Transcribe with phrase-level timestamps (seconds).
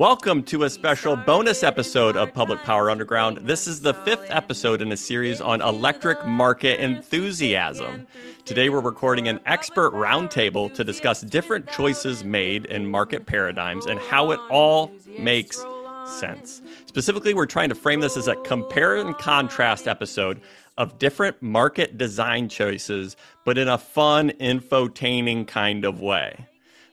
[0.00, 3.36] Welcome to a special bonus episode of Public Power Underground.
[3.46, 8.06] This is the fifth episode in a series on electric market enthusiasm.
[8.46, 14.00] Today, we're recording an expert roundtable to discuss different choices made in market paradigms and
[14.00, 15.62] how it all makes
[16.06, 16.62] sense.
[16.86, 20.40] Specifically, we're trying to frame this as a compare and contrast episode
[20.78, 26.46] of different market design choices, but in a fun, infotaining kind of way.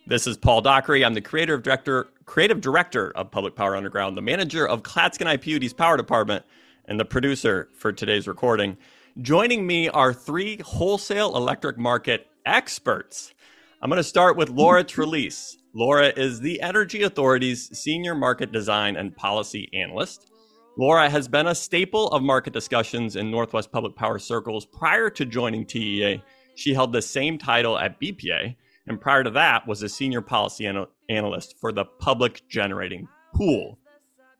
[0.05, 1.05] This is Paul Dockery.
[1.05, 5.39] I'm the creator creative director, creative director of Public Power Underground, the manager of Clatskanie
[5.39, 6.45] IPUD's power department,
[6.86, 8.77] and the producer for today's recording.
[9.21, 13.33] Joining me are three wholesale electric market experts.
[13.81, 15.55] I'm going to start with Laura Trelease.
[15.73, 20.29] Laura is the Energy Authority's senior market design and policy analyst.
[20.78, 25.25] Laura has been a staple of market discussions in Northwest Public Power circles prior to
[25.25, 26.21] joining TEA.
[26.55, 28.55] She held the same title at BPA,
[28.87, 33.78] and prior to that was a senior policy an- analyst for the public generating pool.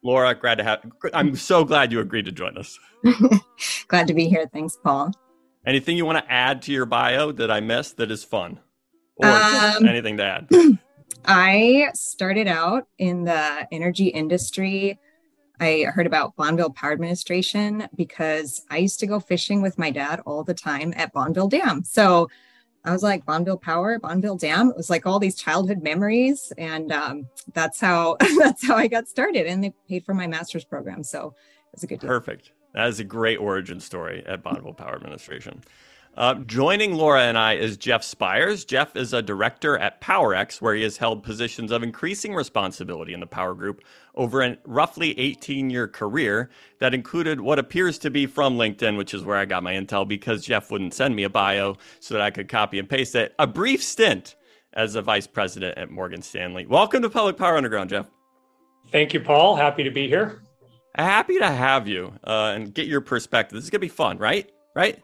[0.04, 0.80] Laura, glad to have.
[1.14, 2.78] I'm so glad you agreed to join us.
[3.88, 4.50] glad to be here.
[4.54, 5.12] Thanks, Paul.
[5.66, 8.60] Anything you want to add to your bio that I missed that is fun,
[9.18, 10.48] or um, anything to add?
[11.26, 14.98] I started out in the energy industry
[15.60, 20.22] I heard about Bonneville Power Administration because I used to go fishing with my dad
[20.26, 21.84] all the time at Bonneville Dam.
[21.84, 22.30] So
[22.88, 24.70] I was like Bonneville Power, Bonneville Dam.
[24.70, 29.08] It was like all these childhood memories, and um, that's how that's how I got
[29.08, 29.46] started.
[29.46, 32.08] And they paid for my master's program, so it was a good deal.
[32.08, 32.52] Perfect.
[32.74, 35.64] That is a great origin story at Bonneville Power Administration.
[36.16, 38.66] Uh, joining Laura and I is Jeff Spires.
[38.66, 43.20] Jeff is a director at Powerex, where he has held positions of increasing responsibility in
[43.20, 43.84] the power group
[44.18, 49.14] over a roughly 18 year career that included what appears to be from LinkedIn, which
[49.14, 52.22] is where I got my intel because Jeff wouldn't send me a bio so that
[52.22, 53.34] I could copy and paste it.
[53.40, 54.36] A brief stint
[54.74, 56.66] as a vice president at Morgan Stanley.
[56.66, 58.08] Welcome to Public Power Underground, Jeff.
[58.92, 59.56] Thank you, Paul.
[59.56, 60.42] Happy to be here.
[60.96, 63.56] Happy to have you uh, and get your perspective.
[63.56, 64.52] This is going to be fun, right?
[64.76, 65.04] Right?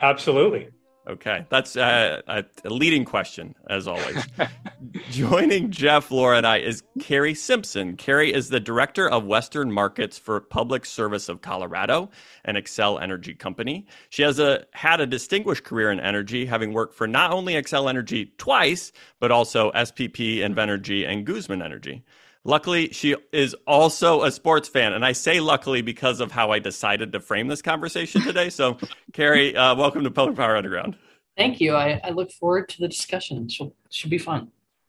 [0.00, 0.68] Absolutely.
[1.06, 4.26] Okay, that's uh, a, a, leading question, as always.
[5.10, 7.98] Joining Jeff, Laura, and I is Carrie Simpson.
[7.98, 12.10] Carrie is the director of Western Markets for Public Service of Colorado,
[12.46, 13.86] an Xcel Energy company.
[14.08, 17.90] She has a had a distinguished career in energy, having worked for not only Xcel
[17.90, 18.90] Energy twice,
[19.20, 22.02] but also SPP, Invenergy, and Guzman Energy.
[22.46, 24.92] Luckily, she is also a sports fan.
[24.92, 28.50] And I say luckily because of how I decided to frame this conversation today.
[28.50, 28.78] So,
[29.12, 30.96] Carrie, uh, welcome to Public Power Underground.
[31.38, 31.74] Thank you.
[31.74, 33.48] I, I look forward to the discussion.
[33.48, 34.48] It should be fun.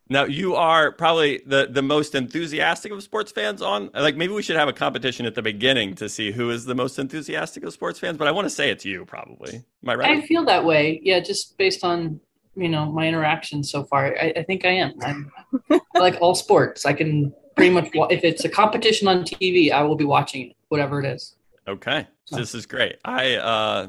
[0.09, 3.89] Now, you are probably the, the most enthusiastic of sports fans on.
[3.93, 6.75] Like, maybe we should have a competition at the beginning to see who is the
[6.75, 9.63] most enthusiastic of sports fans, but I want to say it's you, probably.
[9.83, 10.17] Am I right?
[10.17, 10.99] I feel that way.
[11.01, 12.19] Yeah, just based on
[12.57, 15.29] you know my interactions so far I, I, think i am i'm
[15.69, 19.81] I like all sports i can pretty much if it's a competition on TV, I
[19.83, 21.35] will be watching it, whatever it is.
[21.67, 22.35] Okay, so.
[22.35, 22.97] this is great.
[23.03, 23.87] I uh,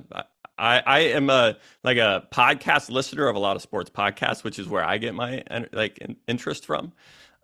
[0.58, 4.58] I I am a like a podcast listener of a lot of sports podcasts, which
[4.58, 6.92] is where I get my like interest from.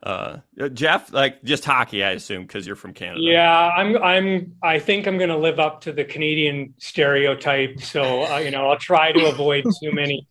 [0.03, 0.38] Uh,
[0.72, 3.21] Jeff, like just hockey, I assume, because you're from Canada.
[3.21, 3.97] Yeah, I'm.
[4.03, 4.56] I'm.
[4.62, 7.81] I think I'm going to live up to the Canadian stereotype.
[7.81, 10.27] So uh, you know, I'll try to avoid too many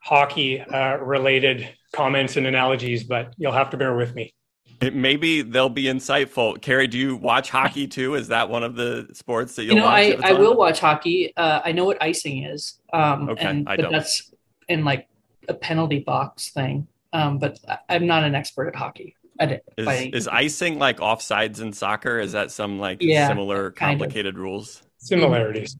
[0.00, 4.32] hockey uh, related comments and analogies, but you'll have to bear with me.
[4.80, 6.60] Maybe they'll be insightful.
[6.60, 8.14] Carrie, do you watch hockey too?
[8.14, 9.86] Is that one of the sports that you'll you know?
[9.86, 11.32] I, I will watch hockey.
[11.36, 12.80] Uh, I know what icing is.
[12.92, 13.92] Um, okay, and, I but don't.
[13.92, 14.32] That's
[14.68, 15.08] in like
[15.48, 16.86] a penalty box thing.
[17.12, 19.16] Um, but I'm not an expert at hockey.
[19.40, 22.18] Is, is icing like offsides in soccer?
[22.18, 24.40] Is that some like yeah, similar complicated of.
[24.40, 24.82] rules?
[24.98, 25.76] Similarities.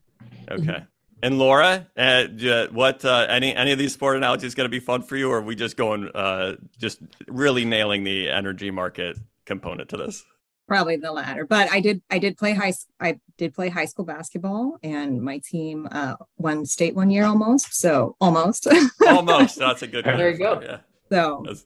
[0.50, 0.84] Okay.
[1.22, 5.02] And Laura, uh, what uh, any any of these sport analogies going to be fun
[5.02, 9.88] for you, or are we just going uh, just really nailing the energy market component
[9.90, 10.24] to this?
[10.68, 11.44] Probably the latter.
[11.44, 15.38] But I did I did play high I did play high school basketball, and my
[15.38, 17.74] team uh, won state one year almost.
[17.74, 18.68] So almost.
[19.08, 19.58] almost.
[19.58, 20.04] That's a good.
[20.04, 20.60] There you go.
[20.62, 20.78] Yeah.
[21.10, 21.42] So.
[21.46, 21.64] That's,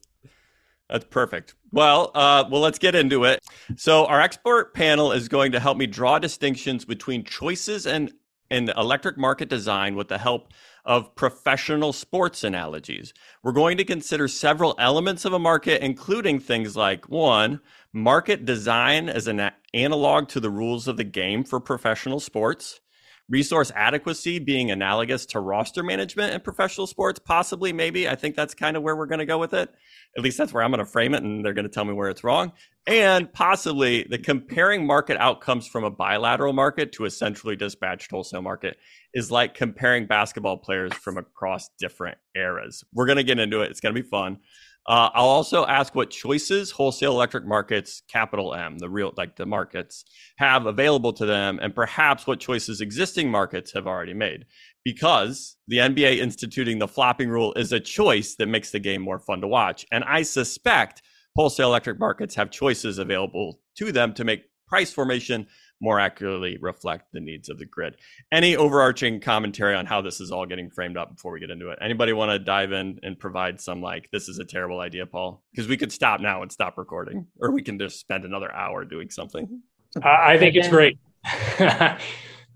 [0.89, 1.55] that's perfect.
[1.73, 3.41] Well, uh, well, let's get into it.
[3.77, 8.13] So, our expert panel is going to help me draw distinctions between choices and
[8.53, 10.53] in the electric market design with the help
[10.85, 13.15] of professional sports analogies.
[13.43, 17.61] We're going to consider several elements of a market, including things like one,
[17.93, 22.81] market design as an analog to the rules of the game for professional sports.
[23.29, 28.09] Resource adequacy being analogous to roster management in professional sports, possibly, maybe.
[28.09, 29.73] I think that's kind of where we're going to go with it.
[30.17, 31.95] At least that's where I'm going to frame it, and they're going to tell me
[31.95, 32.53] where it's wrong.
[32.87, 38.43] And possibly the comparing market outcomes from a bilateral market to a centrally dispatched wholesale
[38.43, 38.77] market
[39.15, 42.83] is like comparing basketball players from across different eras.
[42.93, 43.71] We're going to get into it.
[43.71, 44.39] It's going to be fun.
[44.89, 49.47] Uh, I'll also ask what choices wholesale electric markets, capital M, the real like the
[49.47, 50.05] markets,
[50.39, 54.45] have available to them, and perhaps what choices existing markets have already made.
[54.85, 59.21] Because the NBA instituting the flopping rule is a choice that makes the game more
[59.21, 59.87] fun to watch.
[59.93, 61.03] And I suspect
[61.37, 65.47] wholesale electric markets have choices available to them to make price formation
[65.83, 67.95] more accurately reflect the needs of the grid.
[68.33, 71.69] Any overarching commentary on how this is all getting framed up before we get into
[71.69, 71.79] it?
[71.83, 75.43] Anybody want to dive in and provide some like this is a terrible idea, Paul?
[75.51, 78.87] Because we could stop now and stop recording, or we can just spend another hour
[78.87, 79.61] doing something.
[80.03, 80.99] I think it's great.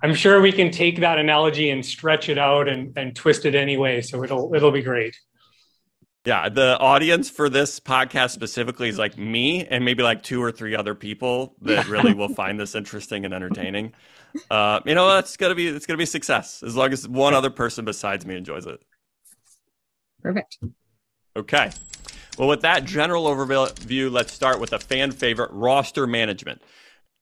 [0.03, 3.55] I'm sure we can take that analogy and stretch it out and, and twist it
[3.55, 5.15] anyway, so it'll it'll be great.
[6.26, 10.50] Yeah, the audience for this podcast specifically is like me and maybe like two or
[10.50, 13.93] three other people that really will find this interesting and entertaining.
[14.50, 17.49] Uh, you know, that's gonna be it's gonna be success as long as one other
[17.49, 18.81] person besides me enjoys it.
[20.20, 20.58] Perfect.
[21.37, 21.70] Okay.
[22.37, 26.61] Well, with that general overview, let's start with a fan favorite roster management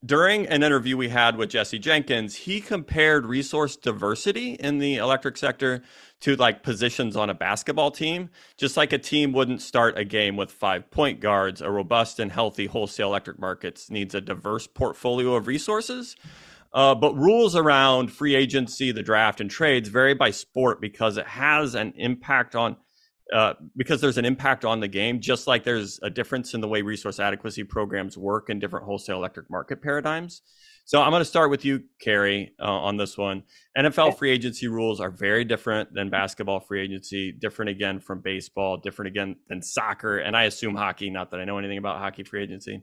[0.04, 5.36] during an interview we had with Jesse Jenkins, he compared resource diversity in the electric
[5.36, 5.82] sector
[6.20, 8.28] to like positions on a basketball team.
[8.56, 12.30] Just like a team wouldn't start a game with five point guards, a robust and
[12.30, 16.16] healthy wholesale electric markets needs a diverse portfolio of resources.
[16.72, 21.26] Uh, but rules around free agency, the draft, and trades vary by sport because it
[21.26, 22.76] has an impact on
[23.32, 26.69] uh, because there's an impact on the game, just like there's a difference in the
[26.69, 30.43] way resource adequacy programs work in different wholesale electric market paradigms.
[30.87, 33.44] So I'm going to start with you, Carrie, uh, on this one.
[33.79, 38.76] NFL free agency rules are very different than basketball free agency, different again from baseball,
[38.76, 41.09] different again than soccer, and I assume hockey.
[41.09, 42.82] Not that I know anything about hockey free agency.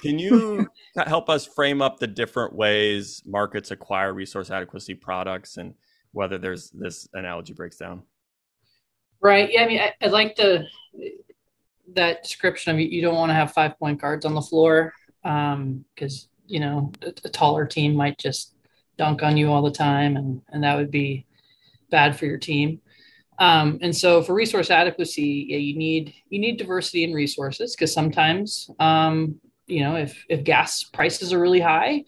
[0.00, 0.66] Can you
[1.06, 5.74] help us frame up the different ways markets acquire resource adequacy products and
[6.12, 8.02] whether there's this analogy breaks down?
[9.20, 9.50] Right.
[9.52, 9.62] Yeah.
[9.62, 10.66] I mean, I, I like the
[11.94, 14.92] that description of you don't want to have five point guards on the floor
[15.22, 15.84] because um,
[16.46, 18.54] you know a, a, taller team might just
[18.98, 21.26] dunk on you all the time, and and that would be
[21.90, 22.80] bad for your team.
[23.38, 27.92] Um, and so for resource adequacy, yeah, you need you need diversity in resources because
[27.92, 32.04] sometimes um, you know if if gas prices are really high,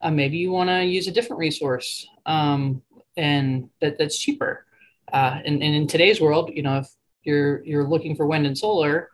[0.00, 2.82] uh, maybe you want to use a different resource um,
[3.16, 4.66] and that that's cheaper.
[5.12, 6.88] Uh, and, and in today's world, you know, if
[7.22, 9.10] you're you're looking for wind and solar,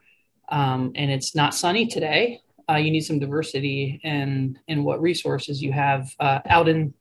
[0.49, 2.41] um, and it's not sunny today,
[2.71, 6.95] uh, you need some diversity in in what resources you have uh, out in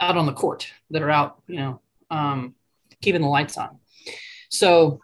[0.00, 1.80] out on the court that are out, you know,
[2.10, 2.54] um,
[3.00, 3.78] keeping the lights on.
[4.50, 5.00] So,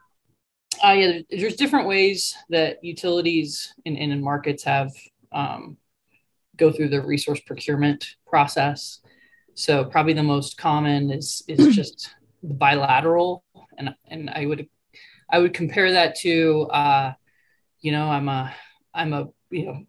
[0.85, 4.93] uh, yeah, there's different ways that utilities and, and in markets have
[5.33, 5.77] um,
[6.57, 9.01] go through the resource procurement process.
[9.55, 13.45] So, probably the most common is is just bilateral,
[13.79, 14.69] and and I would
[15.29, 17.13] I would compare that to uh,
[17.81, 18.55] you know I'm a
[18.95, 19.87] I'm a you know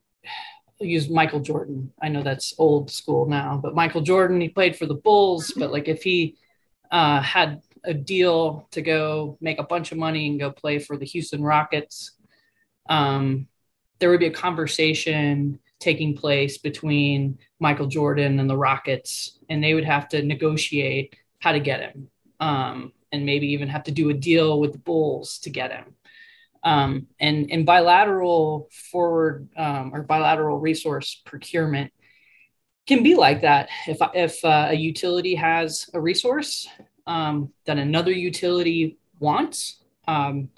[0.80, 1.92] use Michael Jordan.
[2.02, 5.72] I know that's old school now, but Michael Jordan he played for the Bulls, but
[5.72, 6.38] like if he
[6.92, 10.98] uh, had a deal to go make a bunch of money and go play for
[10.98, 12.12] the Houston Rockets,
[12.90, 13.48] um,
[14.00, 19.74] there would be a conversation taking place between Michael Jordan and the Rockets, and they
[19.74, 22.11] would have to negotiate how to get him
[22.42, 25.96] um, and maybe even have to do a deal with the Bulls to get him.
[26.64, 31.94] Um, and, and bilateral forward um, or bilateral resource procurement
[32.88, 33.70] can be like that.
[33.88, 36.68] If, if uh, a utility has a resource
[37.08, 40.50] um, that another utility wants, um,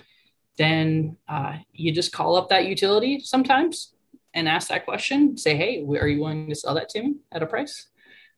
[0.57, 3.93] then uh, you just call up that utility sometimes
[4.33, 5.37] and ask that question.
[5.37, 7.87] Say, hey, are you willing to sell that to me at a price?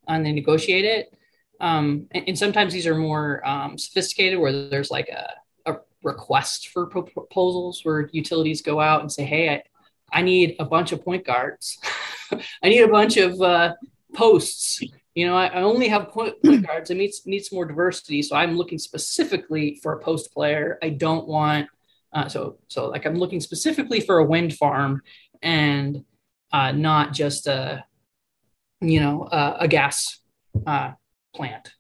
[0.08, 1.14] And they negotiate it.
[1.60, 5.34] Um, and, and, sometimes these are more um, sophisticated where there's like a,
[5.66, 9.64] a request for proposals where utilities go out and say, hey, I,
[10.12, 11.78] I need a bunch of point guards.
[12.64, 13.74] I need a bunch of uh,
[14.14, 14.82] posts.
[15.14, 16.90] You know, I, I only have point, point guards.
[16.90, 18.22] It need needs more diversity.
[18.22, 20.78] So I'm looking specifically for a post player.
[20.84, 21.70] I don't want
[22.16, 25.02] uh, so so like I'm looking specifically for a wind farm
[25.44, 26.04] and
[26.52, 27.84] uh, not just a
[28.82, 30.20] you know uh, a gas
[30.66, 30.94] uh,
[31.36, 31.72] plant.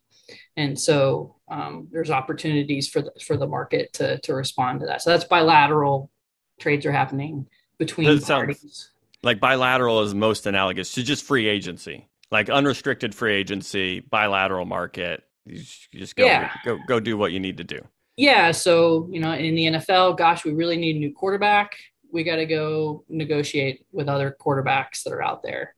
[0.57, 5.01] And so um, there's opportunities for the, for the market to, to respond to that.
[5.01, 6.11] So that's bilateral
[6.59, 7.47] trades are happening
[7.77, 8.91] between parties.
[9.23, 15.23] Like bilateral is most analogous to just free agency, like unrestricted free agency, bilateral market.
[15.45, 15.61] You
[15.93, 16.51] just go, yeah.
[16.63, 17.81] go, go do what you need to do.
[18.17, 18.51] Yeah.
[18.51, 21.75] So, you know, in the NFL, gosh, we really need a new quarterback.
[22.11, 25.75] We got to go negotiate with other quarterbacks that are out there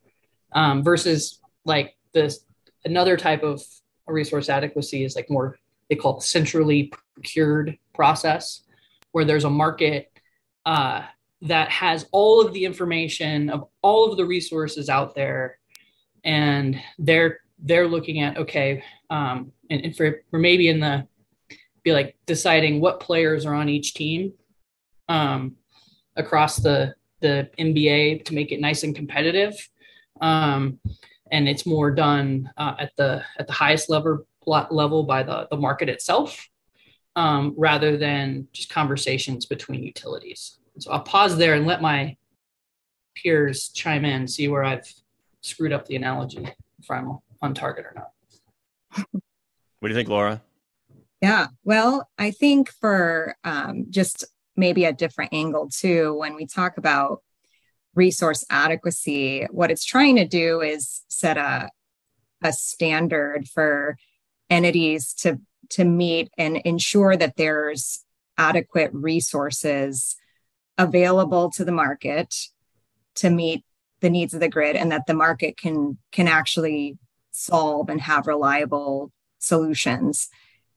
[0.54, 2.42] um, versus like this
[2.86, 3.62] another type of
[4.08, 5.58] resource adequacy is like more
[5.90, 8.64] they call it centrally procured process
[9.12, 10.12] where there's a market
[10.66, 11.02] uh,
[11.42, 15.60] that has all of the information of all of the resources out there,
[16.24, 21.08] and they're they're looking at okay, um, and, and for, for maybe in the
[21.84, 24.34] be like deciding what players are on each team
[25.10, 25.56] um,
[26.16, 29.56] across the the NBA to make it nice and competitive.
[30.22, 30.80] Um,
[31.32, 35.58] and it's more done uh, at the at the highest level level by the the
[35.58, 36.48] market itself,
[37.16, 40.60] um, rather than just conversations between utilities.
[40.80, 42.16] So I'll pause there and let my
[43.16, 44.88] peers chime in, see where I've
[45.42, 46.48] screwed up the analogy,
[46.80, 48.12] if I'm on target or not.
[49.80, 50.42] What do you think, Laura?
[51.22, 54.24] Yeah, well, I think for um, just
[54.56, 57.22] maybe a different angle too, when we talk about
[57.98, 61.70] resource adequacy, what it's trying to do is set a,
[62.44, 63.98] a standard for
[64.50, 65.40] entities to,
[65.70, 68.06] to meet and ensure that there's
[68.38, 70.16] adequate resources
[70.78, 72.34] available to the market
[73.16, 73.66] to meet
[74.00, 76.98] the needs of the grid and that the market can can actually
[77.32, 80.30] solve and have reliable solutions.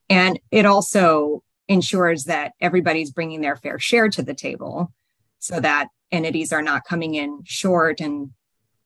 [0.09, 4.91] And it also ensures that everybody's bringing their fair share to the table
[5.39, 8.31] so that entities are not coming in short and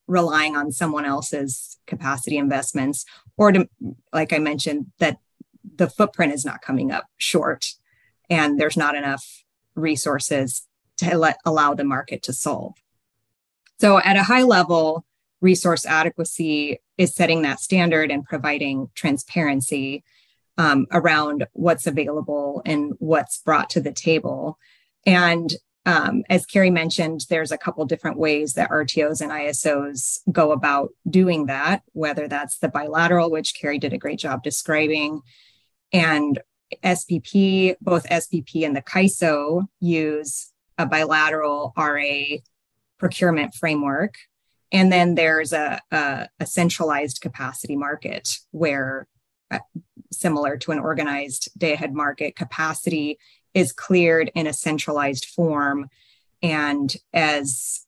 [0.06, 3.04] relying on someone else's capacity investments
[3.36, 3.68] or to
[4.12, 5.18] like i mentioned that
[5.76, 7.74] the footprint is not coming up short
[8.30, 10.66] and there's not enough resources
[10.96, 12.74] to let allow the market to solve
[13.80, 15.04] so at a high level
[15.40, 20.02] resource adequacy is setting that standard and providing transparency
[20.58, 24.58] um, around what's available and what's brought to the table.
[25.04, 25.52] And
[25.86, 30.90] um, as Carrie mentioned, there's a couple different ways that RTOs and ISOs go about
[31.08, 35.22] doing that, whether that's the bilateral, which Carrie did a great job describing,
[35.92, 36.40] and
[36.82, 42.38] SPP, both SPP and the CAISO use a bilateral RA
[42.98, 44.16] procurement framework.
[44.72, 49.06] And then there's a, a, a centralized capacity market where
[49.52, 49.60] uh,
[50.10, 53.18] similar to an organized day ahead market capacity
[53.56, 55.88] is cleared in a centralized form
[56.42, 57.86] and as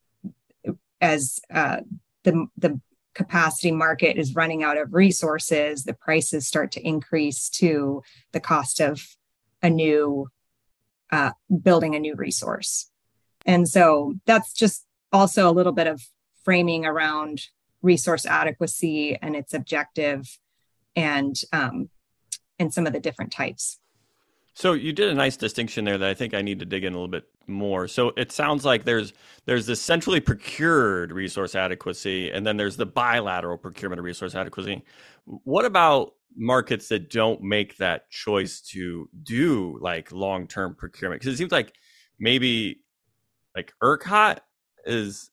[1.00, 1.80] as uh,
[2.24, 2.80] the the
[3.14, 8.80] capacity market is running out of resources the prices start to increase to the cost
[8.80, 9.06] of
[9.62, 10.28] a new
[11.12, 11.32] uh,
[11.62, 12.90] building a new resource
[13.44, 16.00] and so that's just also a little bit of
[16.44, 17.42] framing around
[17.82, 20.38] resource adequacy and its objective
[20.96, 21.90] and um,
[22.58, 23.78] and some of the different types.
[24.58, 26.92] So you did a nice distinction there that I think I need to dig in
[26.92, 27.86] a little bit more.
[27.86, 29.12] So it sounds like there's
[29.46, 34.82] there's this centrally procured resource adequacy, and then there's the bilateral procurement of resource adequacy.
[35.26, 41.20] What about markets that don't make that choice to do like long term procurement?
[41.20, 41.74] Because it seems like
[42.18, 42.80] maybe
[43.54, 44.38] like ERCOT
[44.86, 45.30] is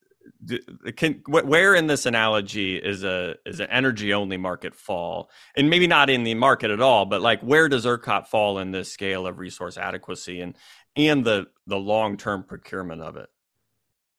[0.95, 5.87] can where in this analogy is a is an energy only market fall and maybe
[5.87, 9.27] not in the market at all but like where does ERCOT fall in this scale
[9.27, 10.55] of resource adequacy and
[10.95, 13.29] and the the long term procurement of it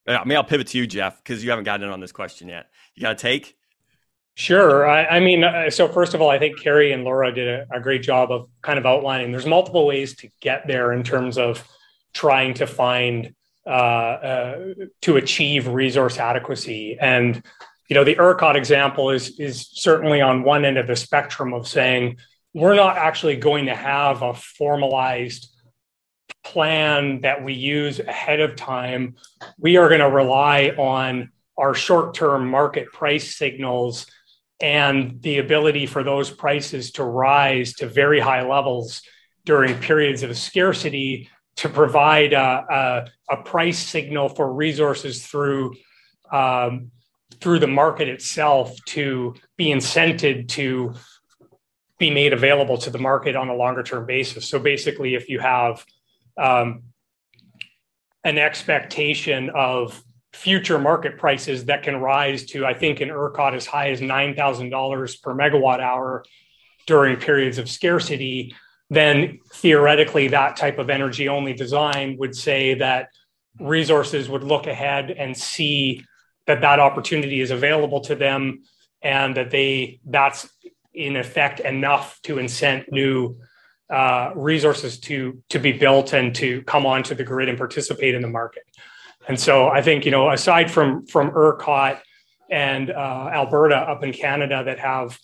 [0.07, 2.49] I mean I'll pivot to you Jeff because you haven't gotten in on this question
[2.49, 3.57] yet you got a take
[4.39, 4.87] Sure.
[4.87, 7.67] I, I mean, uh, so first of all, I think Carrie and Laura did a,
[7.75, 9.33] a great job of kind of outlining.
[9.33, 11.67] There's multiple ways to get there in terms of
[12.13, 13.35] trying to find
[13.67, 16.97] uh, uh, to achieve resource adequacy.
[17.01, 17.43] And
[17.89, 21.67] you know, the ERCOT example is is certainly on one end of the spectrum of
[21.67, 22.19] saying
[22.55, 25.53] we're not actually going to have a formalized
[26.43, 29.17] plan that we use ahead of time.
[29.59, 34.07] We are going to rely on our short-term market price signals
[34.61, 39.03] and the ability for those prices to rise to very high levels
[39.45, 45.75] during periods of scarcity to provide a, a, a price signal for resources through
[46.31, 46.91] um,
[47.41, 50.95] through the market itself to be incented to
[51.99, 54.49] be made available to the market on a longer term basis.
[54.49, 55.85] So basically, if you have
[56.37, 56.83] um,
[58.25, 63.67] an expectation of future market prices that can rise to, I think, in ERCOT as
[63.67, 66.25] high as nine thousand dollars per megawatt hour
[66.87, 68.55] during periods of scarcity,
[68.91, 73.09] then theoretically that type of energy only design would say that
[73.59, 76.05] resources would look ahead and see
[76.47, 78.63] that that opportunity is available to them
[79.03, 80.49] and that they that's
[80.95, 83.37] in effect enough to incent new
[83.91, 88.23] uh, resources to to be built and to come onto the grid and participate in
[88.23, 88.63] the market.
[89.29, 92.01] And so i think you know aside from from ERCOT
[92.51, 95.19] and uh, alberta up in canada that have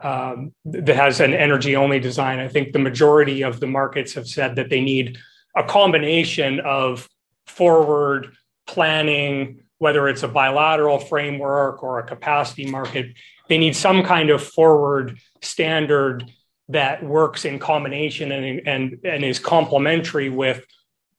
[0.00, 2.38] um, that has an energy only design.
[2.38, 5.18] I think the majority of the markets have said that they need
[5.56, 7.08] a combination of
[7.46, 8.34] forward
[8.66, 13.14] planning, whether it's a bilateral framework or a capacity market.
[13.48, 16.30] They need some kind of forward standard
[16.68, 20.64] that works in combination and, and, and is complementary with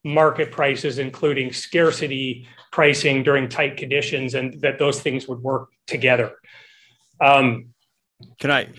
[0.03, 6.33] market prices, including scarcity pricing during tight conditions, and that those things would work together.
[7.21, 7.74] Um,
[8.39, 8.69] Can I?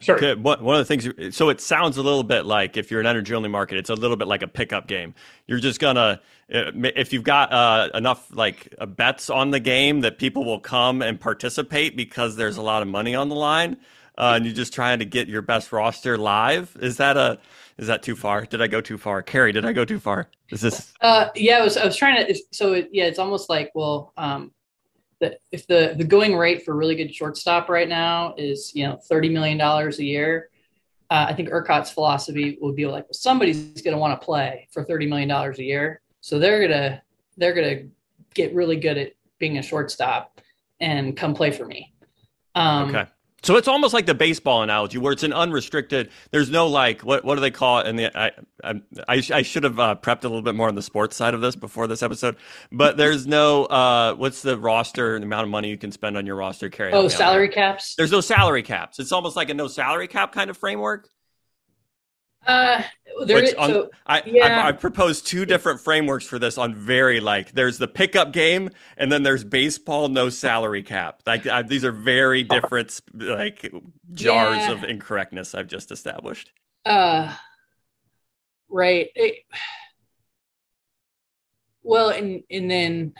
[0.00, 0.36] Sure.
[0.36, 3.34] One of the things, so it sounds a little bit like if you're an energy
[3.34, 5.14] only market, it's a little bit like a pickup game.
[5.46, 10.00] You're just gonna, uh, if you've got uh, enough like uh, bets on the game
[10.00, 13.76] that people will come and participate because there's a lot of money on the line,
[14.16, 16.74] uh, and you're just trying to get your best roster live.
[16.80, 17.38] Is that a,
[17.76, 18.46] is that too far?
[18.46, 19.22] Did I go too far?
[19.22, 20.30] Carrie, did I go too far?
[20.48, 20.94] Is this?
[21.02, 22.40] Uh, yeah, I was, I was trying to.
[22.52, 24.50] So it, yeah, it's almost like well, um,
[25.24, 28.86] that if the the going rate for a really good shortstop right now is you
[28.86, 30.50] know thirty million dollars a year,
[31.10, 34.68] uh, I think ERCOT's philosophy would be like well, somebody's going to want to play
[34.70, 37.02] for thirty million dollars a year, so they're gonna
[37.38, 37.88] they're gonna
[38.34, 40.40] get really good at being a shortstop
[40.80, 41.94] and come play for me.
[42.54, 43.06] Um, okay.
[43.44, 46.10] So it's almost like the baseball analogy, where it's an unrestricted.
[46.30, 47.86] There's no like what what do they call it?
[47.86, 48.32] And the I
[48.62, 51.34] I, I, I should have uh, prepped a little bit more on the sports side
[51.34, 52.36] of this before this episode.
[52.72, 56.24] But there's no uh, what's the roster, the amount of money you can spend on
[56.24, 56.92] your roster carry.
[56.92, 57.94] Oh, salary caps.
[57.96, 58.98] There's no salary caps.
[58.98, 61.10] It's almost like a no salary cap kind of framework.
[62.46, 62.82] Uh,
[63.26, 64.64] there, Which on, so, I, yeah.
[64.64, 68.70] I, I proposed two different frameworks for this on very like there's the pickup game
[68.96, 71.22] and then there's baseball no salary cap.
[71.26, 73.72] Like I, these are very different like
[74.12, 74.72] jars yeah.
[74.72, 76.50] of incorrectness I've just established.
[76.84, 77.34] Uh,
[78.68, 79.08] right.
[79.14, 79.44] It,
[81.82, 83.14] well, and and then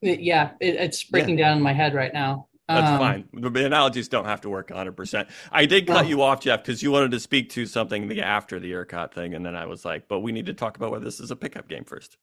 [0.00, 1.48] yeah, it, it's breaking yeah.
[1.48, 2.45] down in my head right now.
[2.68, 3.28] That's um, fine.
[3.32, 5.28] The analogies don't have to work 100%.
[5.52, 8.72] I did cut you off, Jeff, because you wanted to speak to something after the
[8.72, 9.34] ERCOT thing.
[9.34, 11.36] And then I was like, but we need to talk about whether this is a
[11.36, 12.16] pickup game first.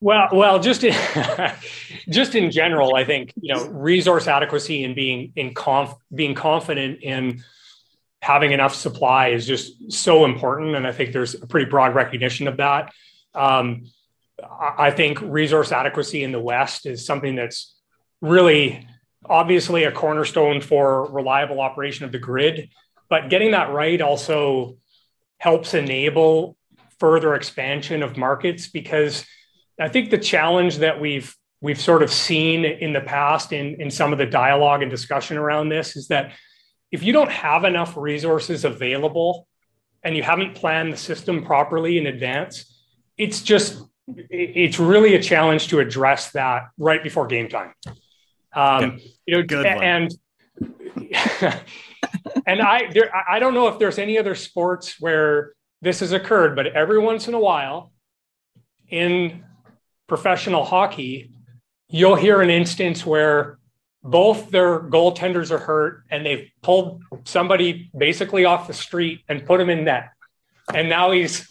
[0.00, 0.94] Well, well, just in,
[2.08, 7.02] just in general, I think you know resource adequacy and being in conf, being confident
[7.02, 7.44] in
[8.20, 12.48] having enough supply is just so important, and I think there's a pretty broad recognition
[12.48, 12.92] of that.
[13.32, 13.84] Um,
[14.76, 17.72] I think resource adequacy in the West is something that's
[18.20, 18.88] really
[19.28, 22.70] obviously a cornerstone for reliable operation of the grid,
[23.08, 24.76] but getting that right also
[25.38, 26.56] helps enable
[26.98, 29.24] further expansion of markets because
[29.80, 33.90] I think the challenge that we've we've sort of seen in the past in, in
[33.90, 36.32] some of the dialogue and discussion around this is that
[36.90, 39.46] if you don't have enough resources available
[40.02, 42.84] and you haven't planned the system properly in advance,
[43.16, 47.72] it's just it's really a challenge to address that right before game time.
[48.54, 50.14] Um, you know, Good and
[52.46, 56.54] and I there I don't know if there's any other sports where this has occurred,
[56.54, 57.92] but every once in a while
[58.88, 59.44] in
[60.06, 61.30] professional hockey,
[61.88, 63.58] you'll hear an instance where
[64.04, 69.60] both their goaltenders are hurt and they've pulled somebody basically off the street and put
[69.60, 70.10] him in net.
[70.74, 71.48] And now he's,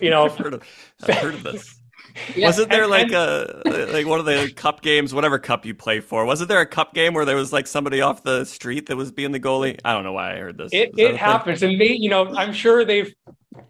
[0.00, 0.62] you know, I've heard of,
[1.02, 1.75] I've heard of this.
[2.34, 2.48] Yeah.
[2.48, 6.00] Wasn't there like a uh, like one of the cup games, whatever cup you play
[6.00, 6.24] for?
[6.24, 9.10] Wasn't there a cup game where there was like somebody off the street that was
[9.10, 9.78] being the goalie?
[9.84, 10.70] I don't know why I heard this.
[10.72, 11.72] It, it happens, thing?
[11.72, 13.14] and they, you know, I'm sure they've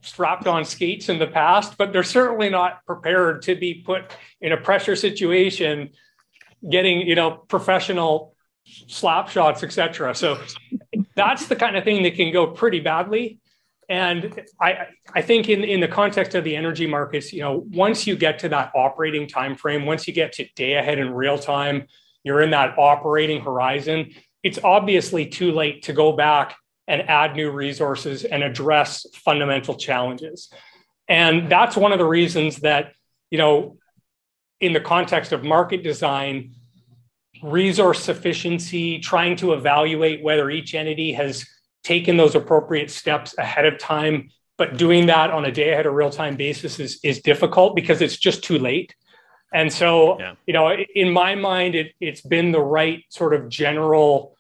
[0.01, 4.53] strapped on skates in the past, but they're certainly not prepared to be put in
[4.53, 5.91] a pressure situation,
[6.69, 10.15] getting you know professional slap shots, etc.
[10.15, 10.41] So
[11.15, 13.39] that's the kind of thing that can go pretty badly.
[13.89, 18.07] And I, I think in, in the context of the energy markets, you know, once
[18.07, 21.39] you get to that operating time frame, once you get to day ahead in real
[21.39, 21.87] time,
[22.25, 24.13] you're in that operating horizon.
[24.43, 26.57] It's obviously too late to go back
[26.89, 30.51] and add new resources and address fundamental challenges.
[31.09, 32.93] And that's one of the reasons that,
[33.31, 33.79] you know,
[34.61, 36.55] in the context of market design,
[37.43, 41.47] resource sufficiency, trying to evaluate whether each entity has
[41.87, 45.95] taken those appropriate steps ahead of time but doing that on a day ahead of
[45.95, 48.93] real time basis is is difficult because it's just too late
[49.55, 50.35] and so yeah.
[50.47, 54.37] you know in my mind it, it's been the right sort of general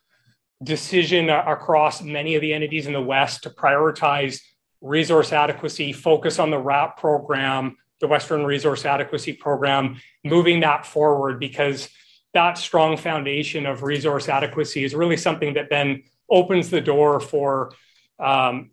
[0.64, 4.40] decision across many of the entities in the west to prioritize
[4.80, 11.38] resource adequacy focus on the WRAP program the western resource adequacy program moving that forward
[11.38, 11.88] because
[12.34, 17.72] that strong foundation of resource adequacy is really something that then opens the door for
[18.18, 18.70] um,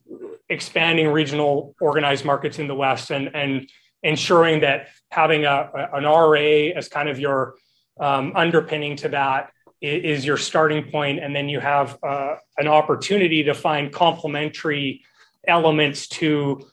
[0.49, 3.69] expanding regional organized markets in the West and, and
[4.03, 7.55] ensuring that having a, an RA as kind of your
[7.99, 13.43] um, underpinning to that is your starting point, and then you have uh, an opportunity
[13.43, 15.03] to find complementary
[15.45, 16.65] elements to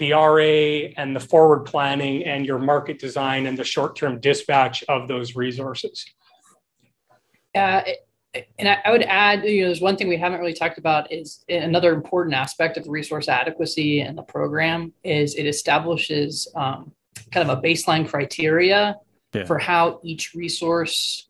[0.00, 4.82] the RA and the forward planning and your market design and the short term dispatch
[4.88, 6.04] of those resources.
[7.54, 7.82] Uh,
[8.58, 11.12] and I, I, would add, you know, there's one thing we haven't really talked about
[11.12, 16.92] is another important aspect of resource adequacy and the program is it establishes um,
[17.30, 18.96] kind of a baseline criteria
[19.34, 19.44] yeah.
[19.44, 21.28] for how each resource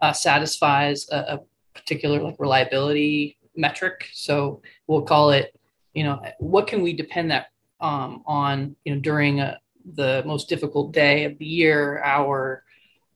[0.00, 1.40] uh, satisfies a, a
[1.74, 4.08] particular like reliability metric.
[4.12, 5.54] So we'll call it,
[5.94, 7.46] you know, what can we depend that
[7.80, 9.58] um, on, you know, during a,
[9.94, 12.64] the most difficult day of the year, hour,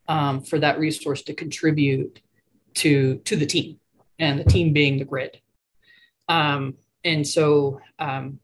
[0.08, 2.20] um, for that resource to contribute
[2.76, 3.78] to to the team,
[4.18, 5.40] and the team being the grid.
[6.28, 8.40] Um, and so, um,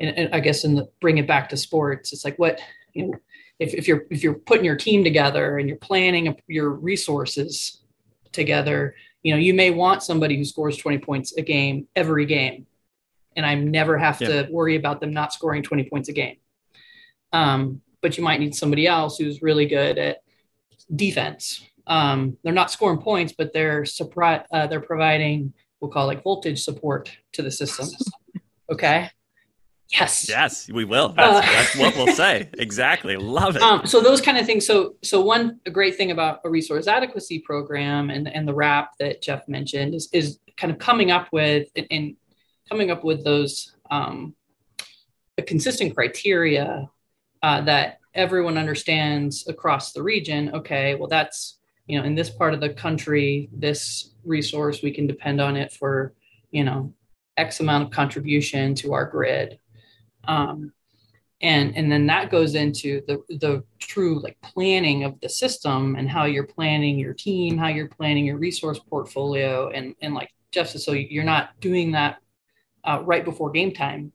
[0.00, 2.60] and, and I guess in the bring it back to sports, it's like what
[2.94, 3.14] you know,
[3.58, 7.82] if, if you're if you're putting your team together and you're planning your resources
[8.32, 12.66] together, you know, you may want somebody who scores 20 points a game every game,
[13.36, 14.42] and I never have yeah.
[14.42, 16.36] to worry about them not scoring 20 points a game.
[17.32, 20.22] Um, but you might need somebody else who's really good at
[20.94, 26.22] defense um, they're not scoring points, but they're surpri- uh, they're providing we'll call like
[26.22, 27.88] voltage support to the system.
[28.70, 29.10] Okay.
[29.90, 30.28] Yes.
[30.28, 31.10] Yes, we will.
[31.10, 32.50] That's, uh, that's what we'll say.
[32.58, 33.16] Exactly.
[33.16, 33.62] Love it.
[33.62, 34.66] Um, so those kind of things.
[34.66, 39.22] So so one great thing about a resource adequacy program and and the WRAP that
[39.22, 42.16] Jeff mentioned is is kind of coming up with and, and
[42.68, 44.34] coming up with those um,
[45.38, 46.90] a consistent criteria
[47.42, 50.50] uh, that everyone understands across the region.
[50.54, 51.57] Okay, well that's
[51.88, 55.72] you know in this part of the country this resource we can depend on it
[55.72, 56.12] for
[56.50, 56.92] you know
[57.38, 59.58] x amount of contribution to our grid.
[60.24, 60.72] Um,
[61.40, 66.10] and and then that goes into the the true like planning of the system and
[66.10, 69.70] how you're planning your team how you're planning your resource portfolio.
[69.70, 72.18] And and like said so you're not doing that
[72.84, 74.12] uh, right before game time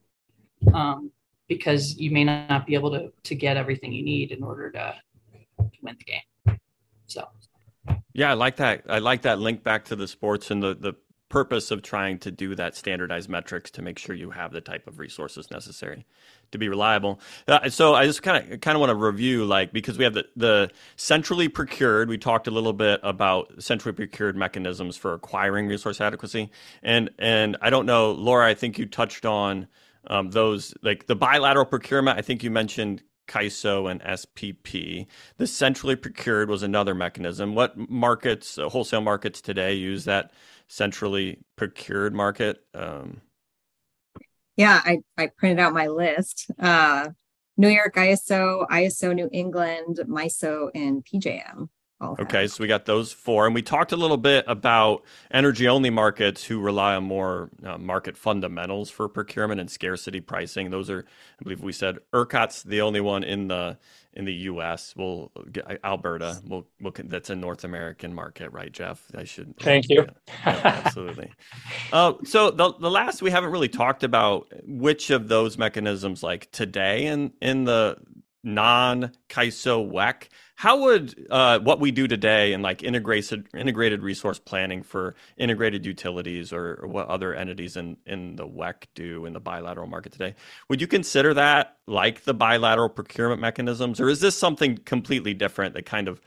[0.73, 1.11] um,
[1.47, 4.95] because you may not be able to to get everything you need in order to,
[5.57, 6.59] to win the game.
[7.07, 7.25] So
[8.13, 8.83] yeah, I like that.
[8.89, 10.93] I like that link back to the sports and the the
[11.29, 14.85] purpose of trying to do that standardized metrics to make sure you have the type
[14.85, 16.05] of resources necessary
[16.51, 17.19] to be reliable.
[17.47, 20.13] Uh, so I just kind of kind of want to review like because we have
[20.13, 22.07] the the centrally procured.
[22.07, 26.51] We talked a little bit about centrally procured mechanisms for acquiring resource adequacy,
[26.83, 28.47] and and I don't know, Laura.
[28.47, 29.67] I think you touched on
[30.07, 32.19] um, those like the bilateral procurement.
[32.19, 35.07] I think you mentioned CAISO and SPP.
[35.37, 37.55] The centrally procured was another mechanism.
[37.55, 40.31] What markets, uh, wholesale markets today, use that
[40.67, 42.63] centrally procured market?
[42.73, 43.21] Um,
[44.55, 46.51] yeah, I, I printed out my list.
[46.59, 47.09] Uh,
[47.57, 51.69] New York ISO, ISO New England, MISO, and PJM.
[52.19, 56.43] Okay, so we got those four, and we talked a little bit about energy-only markets
[56.43, 60.69] who rely on more uh, market fundamentals for procurement and scarcity pricing.
[60.69, 61.05] Those are,
[61.39, 63.77] I believe, we said ERCOT's the only one in the
[64.15, 64.93] in the U.S.
[64.95, 66.39] We'll get Alberta.
[66.45, 69.03] We'll, we'll that's a North American market, right, Jeff?
[69.15, 69.57] I should.
[69.57, 70.05] Thank you.
[70.05, 71.31] Yeah, yeah, absolutely.
[71.93, 76.51] uh, so the the last we haven't really talked about which of those mechanisms, like
[76.51, 77.97] today in in the
[78.43, 84.39] non CAISO WECC how would uh, what we do today in like integrated integrated resource
[84.39, 89.33] planning for integrated utilities or, or, what other entities in in the WECC do in
[89.33, 90.35] the bilateral market today?
[90.69, 95.73] Would you consider that like the bilateral procurement mechanisms, or is this something completely different
[95.73, 96.21] that kind of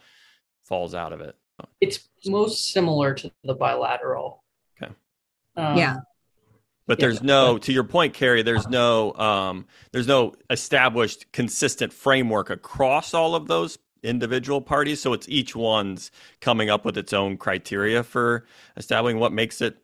[0.65, 1.37] falls out of it?
[1.81, 4.43] It's most similar to the bilateral.
[4.83, 4.93] Okay.
[5.57, 5.97] Um, yeah.
[6.87, 8.43] But there's no, to your point, Carrie.
[8.43, 15.01] There's no, um, there's no established consistent framework across all of those individual parties.
[15.01, 19.77] So it's each one's coming up with its own criteria for establishing what makes it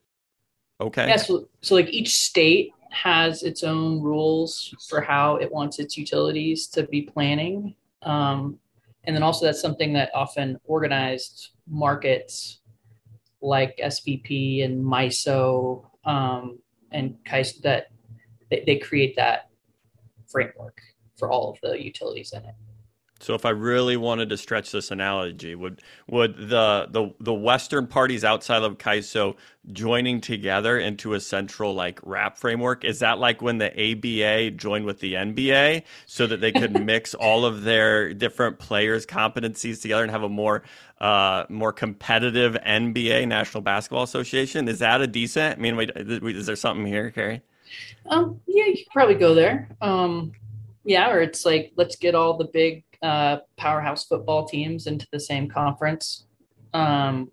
[0.81, 1.09] okay.
[1.09, 1.16] Yeah.
[1.16, 6.66] So, so like each state has its own rules for how it wants its utilities
[6.68, 7.75] to be planning.
[8.03, 8.59] Um,
[9.05, 12.61] and then also that's something that often organized markets
[13.40, 16.59] like SPP and MISO um,
[16.92, 17.88] and CAISO that
[18.51, 19.51] they, they create that
[20.31, 20.81] framework
[21.16, 22.55] for all of the utilities in it.
[23.23, 27.87] So if I really wanted to stretch this analogy, would would the the the Western
[27.87, 29.37] parties outside of CAISO
[29.73, 32.85] joining together into a central like WRAP framework?
[32.85, 37.15] Is that like when the ABA joined with the NBA so that they could mix
[37.15, 40.65] all of their different players' competencies together and have a more
[41.01, 44.67] uh, more competitive NBA National Basketball Association?
[44.67, 45.59] Is that a decent?
[45.59, 47.41] I mean, wait, is there something here, Carrie?
[48.07, 49.69] Um, yeah, you could probably go there.
[49.81, 50.33] Um,
[50.85, 55.21] yeah, or it's like let's get all the big uh, powerhouse football teams into the
[55.21, 56.27] same conference.
[56.73, 57.31] Um,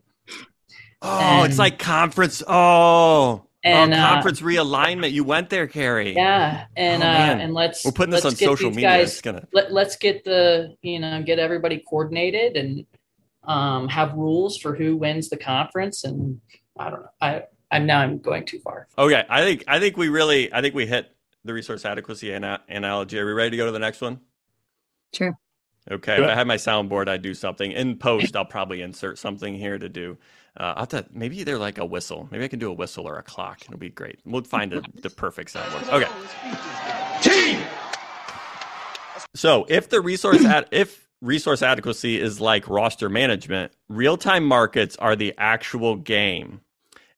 [1.02, 2.44] oh, and, it's like conference.
[2.48, 5.12] Oh, And oh, conference uh, realignment.
[5.12, 6.16] You went there, Carrie.
[6.16, 8.90] Yeah, and oh, uh, and let's we're putting this on social media.
[8.90, 9.48] Guys, gonna...
[9.54, 12.86] let, let's get the you know get everybody coordinated and
[13.44, 16.04] um, have rules for who wins the conference.
[16.04, 16.42] And
[16.78, 17.10] I don't know.
[17.22, 18.88] I I'm now I'm going too far.
[18.98, 22.62] Okay, I think I think we really I think we hit the resource adequacy ana-
[22.68, 23.20] analogy.
[23.20, 24.20] Are we ready to go to the next one?
[25.14, 25.38] Sure.
[25.92, 26.22] Okay.
[26.22, 27.72] If I had my soundboard, I'd do something.
[27.72, 30.18] In post, I'll probably insert something here to do.
[30.58, 32.28] Uh, I'll to, maybe they're like a whistle.
[32.32, 33.62] Maybe I can do a whistle or a clock.
[33.64, 34.20] It'll be great.
[34.26, 35.92] We'll find a, the perfect soundboard.
[35.92, 36.10] Okay.
[37.22, 37.62] Team.
[39.36, 44.96] So if the resource ad- if resource adequacy is like roster management, real time markets
[44.98, 46.62] are the actual game.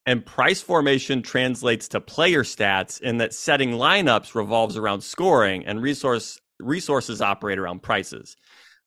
[0.06, 5.82] And price formation translates to player stats in that setting lineups revolves around scoring and
[5.82, 8.36] resource resources operate around prices.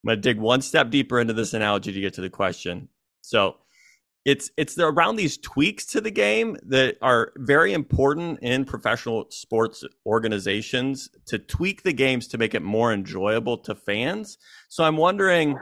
[0.05, 2.89] I'm going to dig one step deeper into this analogy to get to the question.
[3.21, 3.55] So,
[4.25, 9.83] it's it's around these tweaks to the game that are very important in professional sports
[10.05, 14.39] organizations to tweak the games to make it more enjoyable to fans.
[14.67, 15.59] So I'm wondering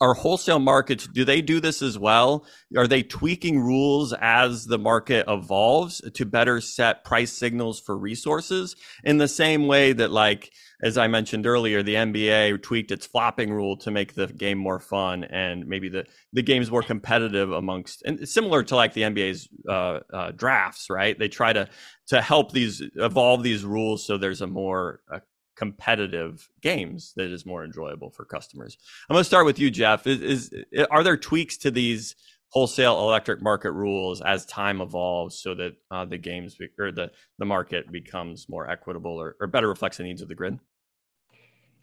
[0.00, 2.44] are wholesale markets do they do this as well
[2.76, 8.74] are they tweaking rules as the market evolves to better set price signals for resources
[9.04, 10.50] in the same way that like
[10.82, 14.78] as i mentioned earlier the nba tweaked its flopping rule to make the game more
[14.78, 19.48] fun and maybe the the game's more competitive amongst and similar to like the nba's
[19.68, 21.68] uh, uh, drafts right they try to
[22.06, 25.18] to help these evolve these rules so there's a more uh,
[25.56, 28.76] competitive games that is more enjoyable for customers.
[29.08, 30.06] I'm going to start with you, Jeff.
[30.06, 32.14] Is, is are there tweaks to these
[32.50, 37.10] wholesale electric market rules as time evolves so that uh, the games be, or the
[37.38, 40.58] the market becomes more equitable or, or better reflects the needs of the grid?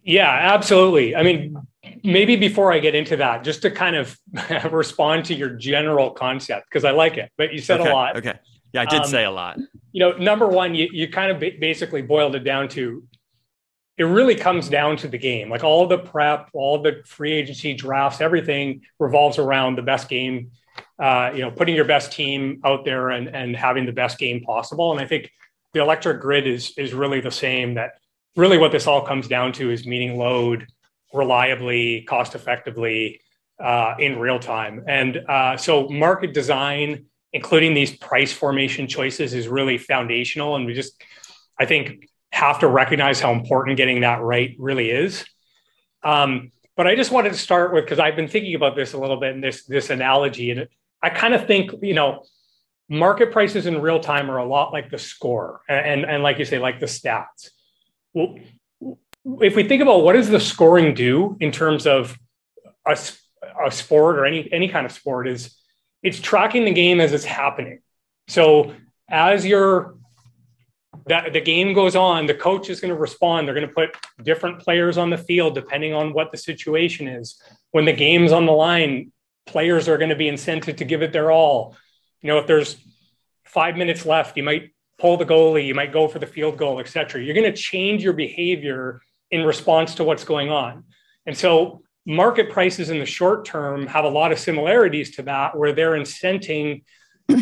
[0.04, 1.16] Yeah, absolutely.
[1.16, 1.56] I mean,
[2.04, 4.18] maybe before I get into that, just to kind of
[4.72, 8.18] respond to your general concept because I like it, but you said okay, a lot.
[8.18, 8.38] Okay.
[8.74, 9.58] Yeah, I did um, say a lot.
[9.92, 13.04] You know, number one, you, you kind of basically boiled it down to
[13.98, 15.50] it really comes down to the game.
[15.50, 20.52] Like all the prep, all the free agency drafts, everything revolves around the best game.
[20.98, 24.42] Uh, you know, putting your best team out there and and having the best game
[24.42, 24.92] possible.
[24.92, 25.32] And I think
[25.74, 27.76] the electric grid is is really the same.
[27.76, 27.92] That
[28.36, 30.68] really what this all comes down to is meeting load
[31.14, 33.22] reliably, cost effectively,
[33.60, 34.84] uh, in real time.
[34.88, 40.56] And uh, so market design, including these price formation choices, is really foundational.
[40.56, 41.02] And we just,
[41.60, 45.24] I think have to recognize how important getting that right really is.
[46.02, 48.98] Um, but I just wanted to start with because I've been thinking about this a
[48.98, 50.68] little bit in this this analogy, and
[51.02, 52.24] I kind of think you know
[52.90, 56.46] market prices in real time are a lot like the score, and and like you
[56.46, 57.52] say, like the stats.
[58.16, 58.40] Well,
[59.40, 62.18] if we think about what does the scoring do in terms of
[62.88, 62.98] a,
[63.64, 65.56] a sport or any any kind of sport is
[66.02, 67.80] it's tracking the game as it's happening.
[68.28, 68.74] So
[69.08, 69.98] as you're
[71.08, 73.48] that the game goes on, the coach is going to respond.
[73.48, 77.42] They're going to put different players on the field depending on what the situation is.
[77.72, 79.12] When the game's on the line,
[79.46, 81.76] players are going to be incented to give it their all.
[82.22, 82.78] You know, if there's
[83.44, 86.80] five minutes left, you might pull the goalie, you might go for the field goal,
[86.80, 87.22] etc.
[87.22, 90.86] You're going to change your behavior in response to what's going on.
[91.26, 95.58] And so market prices in the short term have a lot of similarities to that,
[95.58, 96.84] where they're incenting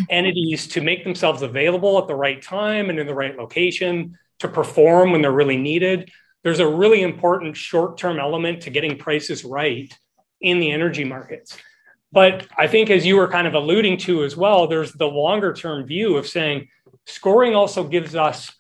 [0.10, 4.48] entities to make themselves available at the right time and in the right location to
[4.48, 6.12] perform when they're really needed.
[6.44, 9.94] There's a really important short term element to getting prices right
[10.40, 11.58] in the energy markets.
[12.12, 15.54] But I think, as you were kind of alluding to as well, there's the longer
[15.54, 16.68] term view of saying
[17.06, 18.52] scoring also gives us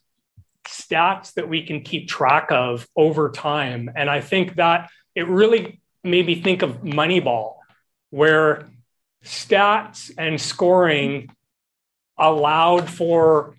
[0.67, 3.89] stats that we can keep track of over time.
[3.95, 7.55] And I think that it really made me think of Moneyball,
[8.09, 8.69] where
[9.23, 11.29] stats and scoring
[12.17, 13.55] allowed for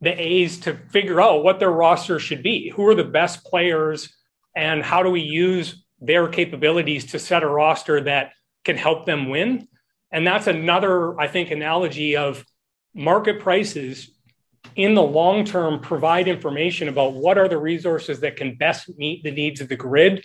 [0.00, 2.70] the A's to figure out what their roster should be.
[2.70, 4.12] Who are the best players,
[4.54, 8.32] and how do we use their capabilities to set a roster that
[8.64, 9.68] can help them win?
[10.10, 12.44] And that's another, I think, analogy of
[12.94, 14.10] market prices
[14.76, 19.22] in the long term provide information about what are the resources that can best meet
[19.22, 20.24] the needs of the grid.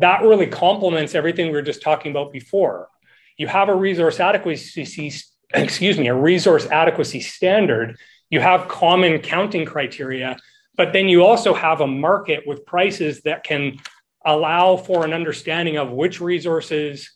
[0.00, 2.88] That really complements everything we were just talking about before
[3.36, 5.12] you have a resource adequacy
[5.54, 7.96] excuse me a resource adequacy standard
[8.30, 10.36] you have common counting criteria
[10.76, 13.78] but then you also have a market with prices that can
[14.24, 17.10] allow for an understanding of which resources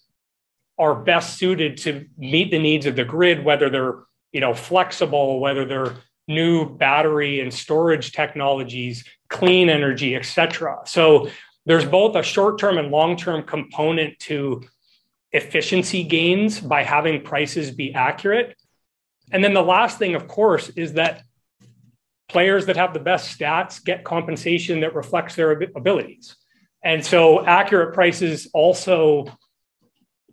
[0.79, 3.99] are best suited to meet the needs of the grid whether they're
[4.33, 5.95] you know flexible whether they're
[6.29, 11.29] new battery and storage technologies clean energy etc so
[11.67, 14.63] there's both a short-term and long-term component to
[15.33, 18.57] efficiency gains by having prices be accurate.
[19.31, 21.23] and then the last thing, of course, is that
[22.29, 26.37] players that have the best stats get compensation that reflects their abilities.
[26.83, 29.27] And so accurate prices also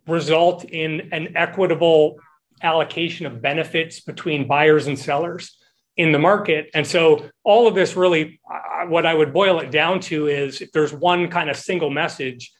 [0.06, 2.16] result in an equitable
[2.62, 5.58] allocation of benefits between buyers and sellers
[5.96, 6.70] in the market.
[6.74, 8.40] And so all of this really,
[8.88, 12.52] what I would boil it down to is if there's one kind of single message,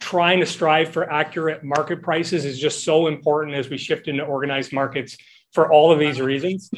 [0.00, 4.22] trying to strive for accurate market prices is just so important as we shift into
[4.22, 5.16] organized markets
[5.52, 6.70] for all of these reasons.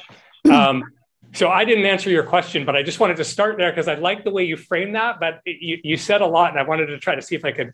[0.51, 0.85] Um,
[1.33, 3.95] so I didn't answer your question, but I just wanted to start there because I
[3.95, 5.21] like the way you framed that.
[5.21, 7.53] But you, you, said a lot, and I wanted to try to see if I
[7.53, 7.73] could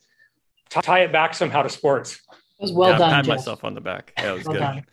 [0.69, 2.21] t- tie it back somehow to sports.
[2.59, 3.11] It was well yeah, done.
[3.11, 4.13] Pat myself on the back.
[4.19, 4.61] Yeah, was well good.
[4.61, 4.87] Done.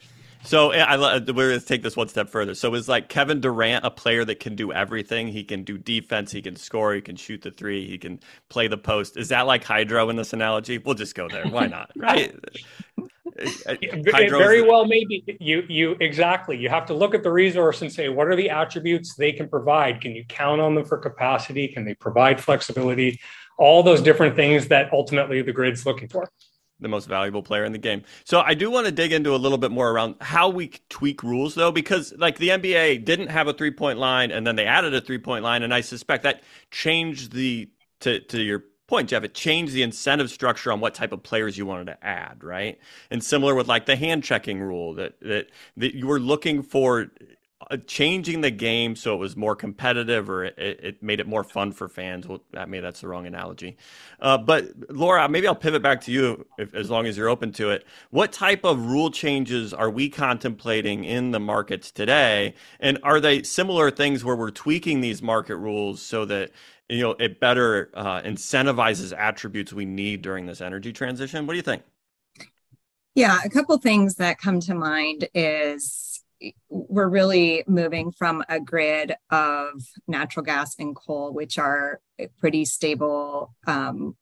[0.46, 2.54] So eh, I, uh, we're going to take this one step further.
[2.54, 5.28] So is like Kevin Durant a player that can do everything?
[5.28, 8.68] He can do defense, he can score, he can shoot the three, he can play
[8.68, 9.18] the post.
[9.18, 10.78] Is that like Hydro in this analogy?
[10.78, 11.46] We'll just go there.
[11.48, 11.92] Why not?
[11.96, 12.36] Right?
[13.40, 17.82] Eh, eh, very well maybe you you exactly you have to look at the resource
[17.82, 21.00] and say what are the attributes they can provide can you count on them for
[21.00, 23.20] capacity can they provide flexibility
[23.58, 26.30] all those different things that ultimately the grid's looking for
[26.84, 28.04] the most valuable player in the game.
[28.24, 31.24] So I do want to dig into a little bit more around how we tweak
[31.24, 34.66] rules though, because like the NBA didn't have a three point line and then they
[34.66, 35.64] added a three point line.
[35.64, 37.70] And I suspect that changed the,
[38.02, 41.58] to, to your point, Jeff, it changed the incentive structure on what type of players
[41.58, 42.78] you wanted to add, right?
[43.10, 47.10] And similar with like the hand checking rule that that, that you were looking for
[47.88, 51.72] changing the game so it was more competitive or it, it made it more fun
[51.72, 52.28] for fans.
[52.28, 53.78] Well, maybe that's the wrong analogy.
[54.20, 57.52] Uh, but Laura, maybe I'll pivot back to you if, as long as you're open
[57.54, 57.86] to it.
[58.10, 62.56] What type of rule changes are we contemplating in the markets today?
[62.80, 66.52] And are they similar things where we're tweaking these market rules so that
[66.90, 71.58] you know it better uh, incentivizes attributes we need during this energy transition what do
[71.58, 71.82] you think
[73.16, 76.13] yeah a couple things that come to mind is
[76.70, 82.00] we're really moving from a grid of natural gas and coal which are
[82.40, 84.16] pretty stable um,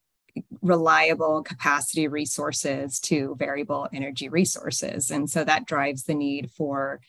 [0.61, 6.99] reliable capacity resources to variable energy resources and so that drives the need for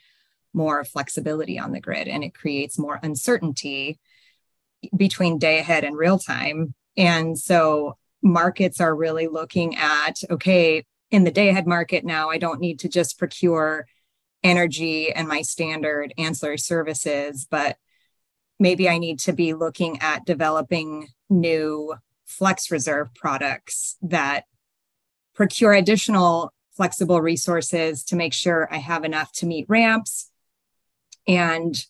[0.54, 3.98] more flexibility on the grid and it creates more uncertainty
[4.96, 6.74] between day ahead and real time.
[6.96, 12.38] And so markets are really looking at okay, in the day ahead market now, I
[12.38, 13.86] don't need to just procure
[14.42, 17.76] energy and my standard ancillary services, but
[18.58, 24.44] maybe I need to be looking at developing new flex reserve products that
[25.34, 30.30] procure additional flexible resources to make sure I have enough to meet ramps
[31.28, 31.84] and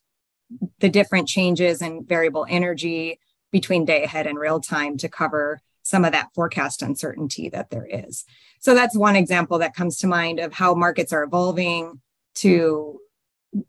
[0.80, 6.04] the different changes in variable energy between day ahead and real time to cover some
[6.04, 8.24] of that forecast uncertainty that there is.
[8.60, 12.00] So that's one example that comes to mind of how markets are evolving
[12.37, 13.01] to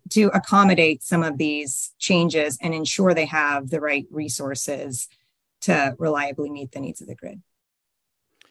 [0.10, 5.10] to accommodate some of these changes and ensure they have the right resources
[5.60, 7.42] to reliably meet the needs of the grid.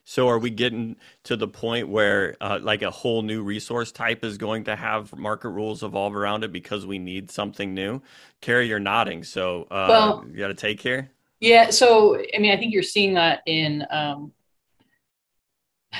[0.04, 4.24] So are we getting to the point where uh, like a whole new resource type
[4.24, 8.02] is going to have market rules evolve around it because we need something new?
[8.40, 11.10] Carrie, you're nodding, so uh, well, you got to take here.
[11.40, 14.32] Yeah, so I mean, I think you're seeing that in um,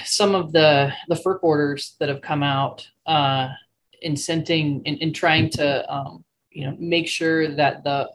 [0.05, 3.49] some of the the FERC orders that have come out, uh,
[4.05, 8.11] incenting and in, trying to um, you know make sure that the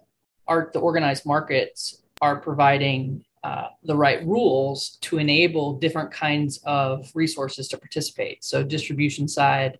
[0.47, 7.10] art the organized markets are providing uh, the right rules to enable different kinds of
[7.13, 8.43] resources to participate.
[8.43, 9.80] So, distribution side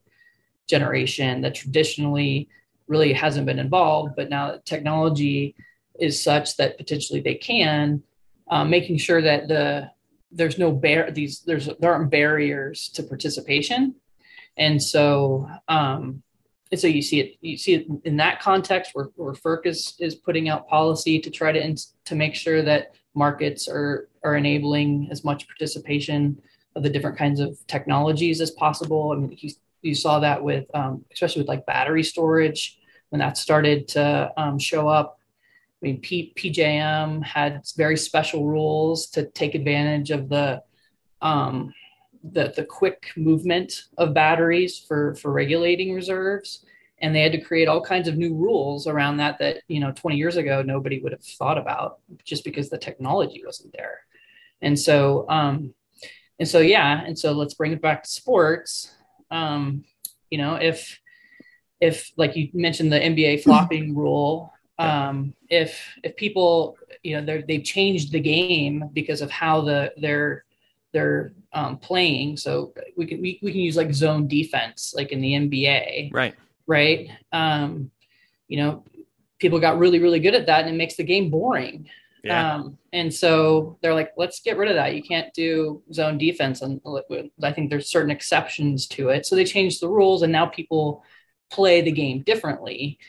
[0.68, 2.50] generation that traditionally
[2.88, 5.56] really hasn't been involved, but now technology
[6.00, 8.04] is such that potentially they can,
[8.50, 9.90] uh, making sure that the
[10.32, 13.96] there's no bar these there's there aren't barriers to participation,
[14.58, 16.22] and so um,
[16.72, 19.96] and so you see it you see it in that context where, where FERC is
[20.00, 25.08] is putting out policy to try to to make sure that markets are are enabling
[25.12, 26.40] as much participation
[26.76, 29.12] of the different kinds of technologies as possible.
[29.12, 33.38] I mean, you, you saw that with um, especially with like battery storage when that
[33.38, 35.20] started to um, show up.
[35.82, 40.64] I mean, P- PJM had very special rules to take advantage of the
[41.22, 41.74] um,
[42.32, 46.66] the the quick movement of batteries for for regulating reserves.
[47.00, 49.92] And they had to create all kinds of new rules around that that you know
[49.92, 54.00] 20 years ago nobody would have thought about just because the technology wasn't there.
[54.62, 55.74] And so um
[56.40, 58.92] and so yeah and so let's bring it back to sports.
[59.30, 59.84] Um
[60.30, 61.00] you know if
[61.80, 67.64] if like you mentioned the nba flopping rule um if if people you know they've
[67.64, 70.44] changed the game because of how the they're
[70.98, 75.22] they're um, playing so we can we, we can use like zone defense like in
[75.22, 76.36] the nba right
[76.68, 77.10] right?
[77.32, 77.90] Um,
[78.48, 78.84] you know,
[79.40, 81.90] people got really, really good at that and it makes the game boring.
[82.24, 82.56] Yeah.
[82.56, 84.96] Um, and so they're like, let's get rid of that.
[84.96, 86.62] You can't do zone defense.
[86.62, 86.82] And
[87.42, 89.26] I think there's certain exceptions to it.
[89.26, 91.04] So they changed the rules and now people
[91.50, 93.00] play the game differently.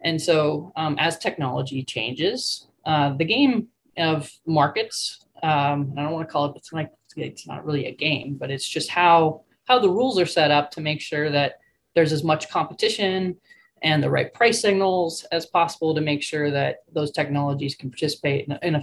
[0.00, 6.28] And so um, as technology changes, uh, the game of markets, um, I don't want
[6.28, 6.90] to call it, but it's like,
[7.20, 10.70] it's not really a game, but it's just how, how the rules are set up
[10.72, 11.60] to make sure that
[11.94, 13.36] there's as much competition
[13.82, 18.48] and the right price signals as possible to make sure that those technologies can participate
[18.62, 18.82] in a,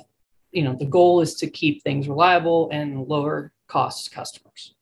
[0.52, 4.74] you know the goal is to keep things reliable and lower cost customers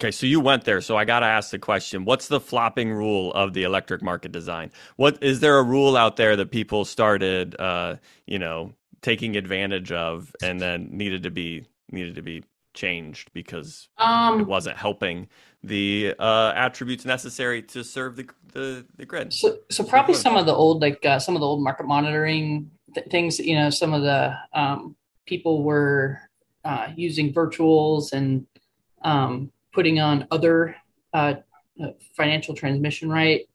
[0.00, 0.80] Okay, so you went there.
[0.80, 4.32] So I got to ask the question: What's the flopping rule of the electric market
[4.32, 4.72] design?
[4.96, 8.72] What is there a rule out there that people started, uh, you know,
[9.02, 12.42] taking advantage of, and then needed to be needed to be
[12.74, 15.28] changed because um, it wasn't helping
[15.62, 19.32] the uh, attributes necessary to serve the the, the grid.
[19.32, 22.70] So, so probably some of the old like uh, some of the old market monitoring
[22.94, 23.38] th- things.
[23.38, 24.96] You know, some of the um,
[25.26, 26.20] people were
[26.64, 28.46] uh, using virtuals and
[29.02, 30.76] um, putting on other
[31.12, 31.34] uh,
[31.82, 33.46] uh, financial transmission right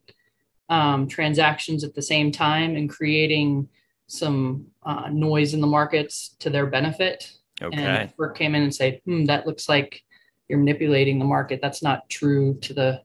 [0.69, 3.67] um, transactions at the same time and creating
[4.07, 7.31] some uh, noise in the markets to their benefit.
[7.61, 7.81] Okay.
[7.81, 10.03] And FERC came in and said, hmm, that looks like
[10.47, 11.59] you're manipulating the market.
[11.61, 13.01] That's not true to the,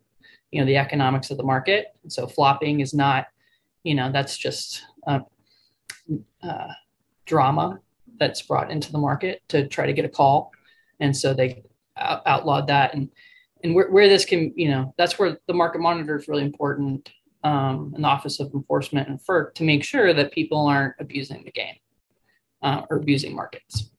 [0.50, 1.86] you know, the economics of the market.
[2.08, 3.26] So flopping is not,
[3.84, 5.20] you know, that's just uh,
[6.42, 6.68] uh,
[7.26, 7.80] drama
[8.18, 10.50] that's brought into the market to try to get a call.
[10.98, 11.62] And so they
[11.96, 12.94] out- outlawed that.
[12.94, 13.10] And
[13.62, 17.10] and where, where this can, you know, that's where the market monitor is really important
[17.44, 21.44] um, in the Office of Enforcement and FERC to make sure that people aren't abusing
[21.44, 21.76] the game
[22.62, 23.90] uh, or abusing markets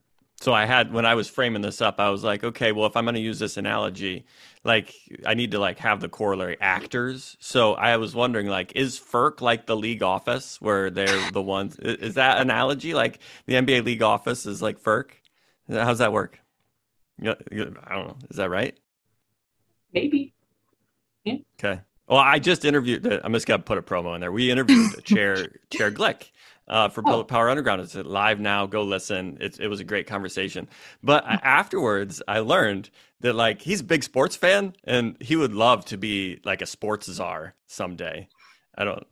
[0.42, 2.98] so I had when I was framing this up, I was like, okay, well, if
[2.98, 4.26] I'm going to use this analogy,
[4.64, 4.92] like
[5.24, 7.38] I need to like have the corollary actors.
[7.40, 11.78] So I was wondering, like, is FERC like the league office where they're the ones?
[11.78, 15.12] Is that analogy like the NBA league office is like FERC?
[15.70, 16.40] How's that work?
[17.22, 18.18] I don't know.
[18.32, 18.76] Is that right?
[19.94, 20.34] Maybe.
[21.24, 21.36] Yeah.
[21.60, 21.82] Okay.
[22.08, 23.06] Well, I just interviewed.
[23.06, 24.32] Uh, I'm just gonna put a promo in there.
[24.32, 25.36] We interviewed Chair
[25.70, 26.32] Chair Glick,
[26.68, 27.82] uh, for Public Power Underground.
[27.82, 28.66] It's live now.
[28.66, 29.38] Go listen.
[29.42, 30.68] It, it was a great conversation.
[31.04, 32.90] But afterwards, I learned
[33.22, 36.66] that like he's a big sports fan and he would love to be like a
[36.66, 38.28] sports czar someday.
[38.76, 39.06] I don't.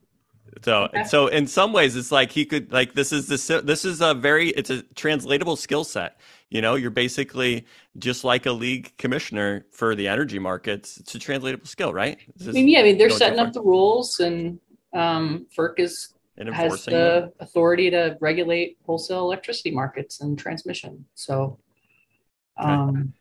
[0.64, 1.04] So okay.
[1.04, 4.14] so in some ways, it's like he could like this is this this is a
[4.14, 6.20] very it's a translatable skill set.
[6.50, 7.68] You know, you're basically
[8.00, 10.97] just like a league commissioner for the energy markets.
[10.97, 12.18] It's a translatable skill, right?
[12.41, 14.60] I mean, yeah, I mean they're setting up the rules, and
[14.93, 17.31] um, FERC is and has the them.
[17.39, 21.05] authority to regulate wholesale electricity markets and transmission.
[21.13, 21.59] So,
[22.57, 23.13] um,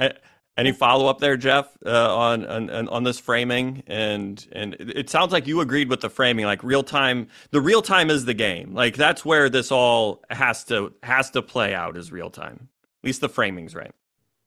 [0.00, 0.16] okay.
[0.56, 3.82] any follow up there, Jeff, uh, on, on on this framing?
[3.88, 7.28] And and it sounds like you agreed with the framing, like real time.
[7.50, 8.72] The real time is the game.
[8.72, 12.68] Like that's where this all has to has to play out is real time.
[13.02, 13.92] At least the framing's right.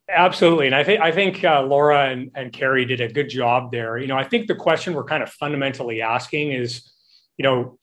[0.10, 3.72] Absolutely, and I think I think uh, Laura and, and Carrie did a good job
[3.72, 3.98] there.
[3.98, 6.91] You know, I think the question we're kind of fundamentally asking is
[7.42, 7.80] you know,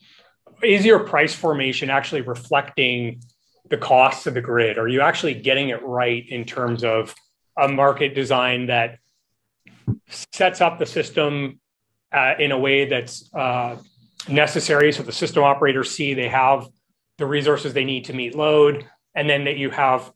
[0.62, 3.20] is your price formation actually reflecting
[3.70, 4.78] the costs of the grid?
[4.78, 7.12] Are you actually getting it right in terms of
[7.56, 8.98] a market design that
[10.32, 11.58] sets up the system
[12.12, 13.76] uh, in a way that's uh,
[14.28, 16.68] necessary so the system operators see they have
[17.18, 18.86] the resources they need to meet load,
[19.16, 20.12] and then that you have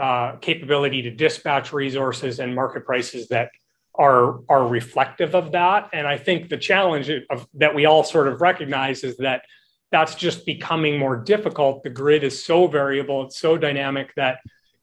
[0.00, 3.50] uh, capability to dispatch resources and market prices that
[3.96, 5.90] are are reflective of that.
[5.92, 9.44] And I think the challenge of, that we all sort of recognize is that
[9.92, 11.84] that's just becoming more difficult.
[11.84, 14.38] The grid is so variable, it's so dynamic that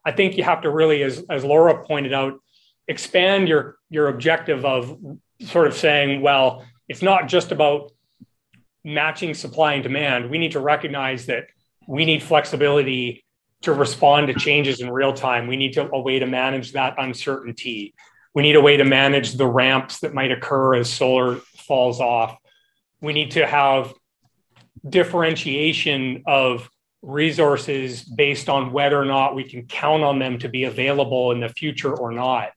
[0.06, 2.40] I think you have to really, as as Laura pointed out,
[2.88, 4.98] expand your your objective of
[5.42, 7.92] sort of saying, well, it's not just about
[8.84, 10.30] matching supply and demand.
[10.30, 11.48] We need to recognize that
[11.88, 13.26] we need flexibility
[13.62, 15.48] to respond to changes in real time.
[15.48, 17.94] We need to, a way to manage that uncertainty.
[18.34, 22.38] We need a way to manage the ramps that might occur as solar falls off.
[23.02, 23.94] We need to have
[24.88, 26.70] differentiation of
[27.02, 31.40] resources based on whether or not we can count on them to be available in
[31.40, 32.52] the future or not.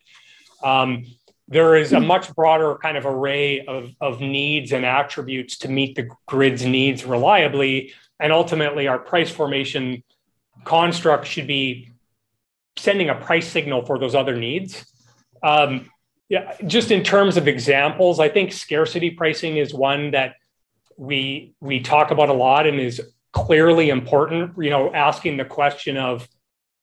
[0.63, 1.07] Um,
[1.49, 5.95] there is a much broader kind of array of, of needs and attributes to meet
[5.95, 7.93] the grid's needs reliably.
[8.19, 10.03] And ultimately, our price formation
[10.65, 11.91] construct should be
[12.77, 14.85] sending a price signal for those other needs.
[15.45, 15.91] Um,
[16.29, 20.37] yeah, just in terms of examples, I think scarcity pricing is one that
[20.97, 23.01] we we talk about a lot and is
[23.33, 24.53] clearly important.
[24.59, 26.27] You know, asking the question of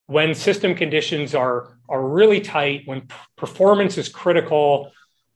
[0.06, 4.92] when system conditions are are really tight, when performance is critical,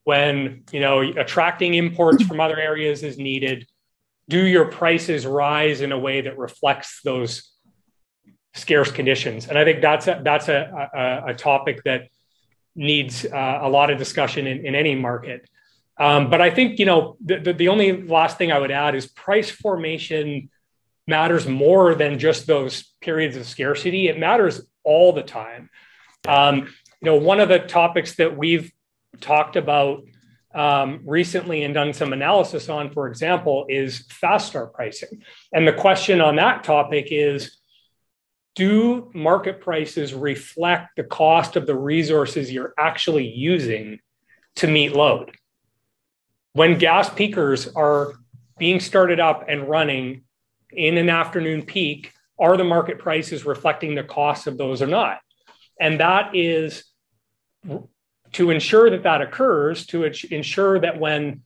[0.06, 3.68] when you know attracting imports from other areas is needed
[4.30, 7.52] do your prices rise in a way that reflects those
[8.54, 12.08] scarce conditions and i think that's a, that's a, a, a topic that
[12.76, 15.50] needs uh, a lot of discussion in, in any market.
[15.98, 18.96] Um, but i think you know the, the, the only last thing i would add
[18.96, 20.50] is price formation
[21.08, 24.08] matters more than just those periods of scarcity.
[24.08, 25.70] It matters all the time.
[26.28, 28.72] Um, you know one of the topics that we've
[29.22, 30.04] talked about
[30.54, 35.22] um, recently and done some analysis on, for example, is fast start pricing.
[35.54, 37.58] And the question on that topic is
[38.56, 44.00] do market prices reflect the cost of the resources you're actually using
[44.56, 45.36] to meet load?
[46.54, 48.14] When gas peakers are
[48.58, 50.24] being started up and running
[50.72, 55.20] in an afternoon peak, are the market prices reflecting the cost of those or not?
[55.80, 56.86] And that is
[58.34, 61.42] to ensure that that occurs, to ensure that when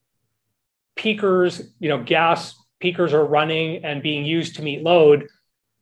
[0.96, 5.28] peakers, you know, gas peakers are running and being used to meet load,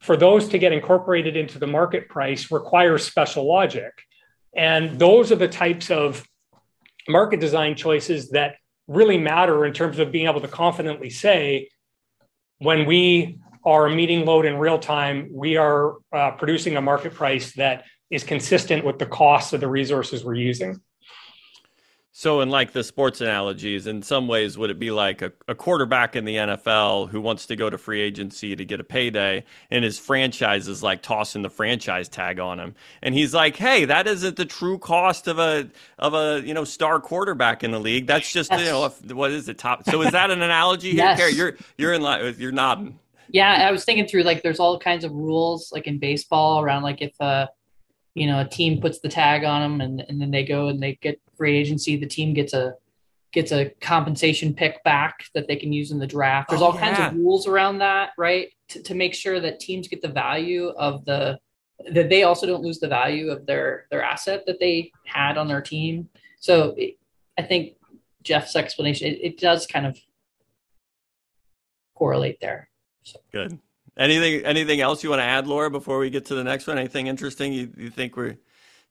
[0.08, 3.91] for those to get incorporated into the market price requires special logic.
[4.55, 6.26] And those are the types of
[7.10, 8.55] market design choices that
[8.88, 11.68] really matter in terms of being able to confidently say,
[12.60, 17.51] when we are meeting load in real time, we are uh, producing a market price
[17.55, 20.80] that is consistent with the costs of the resources we're using.
[22.20, 25.53] So, in like the sports analogies, in some ways, would it be like a, a,
[25.53, 29.43] quarterback in the NFL who wants to go to free agency to get a payday,
[29.70, 33.86] and his franchise is like tossing the franchise tag on him, and he's like, "Hey,
[33.86, 37.80] that isn't the true cost of a of a you know star quarterback in the
[37.80, 38.07] league.
[38.07, 38.61] That's just yes.
[38.61, 41.20] you know what is it top." So, is that an analogy here, yes.
[41.20, 41.34] Carrie?
[41.34, 42.97] You're you're in you're nodding.
[43.30, 46.82] Yeah, I was thinking through like there's all kinds of rules like in baseball around
[46.82, 47.45] like if uh
[48.15, 50.82] you know a team puts the tag on them and and then they go and
[50.82, 52.76] they get free agency, the team gets a
[53.34, 56.50] gets a compensation pick back that they can use in the draft.
[56.50, 56.96] There's oh, all yeah.
[56.96, 58.50] kinds of rules around that, right?
[58.70, 61.40] To, to make sure that teams get the value of the
[61.92, 65.48] that they also don't lose the value of their their asset that they had on
[65.48, 66.10] their team.
[66.40, 66.98] So it,
[67.38, 67.74] I think
[68.24, 69.98] Jeff's explanation it, it, does kind of
[71.96, 72.70] correlate there.
[73.04, 73.20] So.
[73.32, 73.60] Good.
[73.98, 76.78] Anything anything else you want to add, Laura, before we get to the next one?
[76.78, 78.38] Anything interesting you, you think we're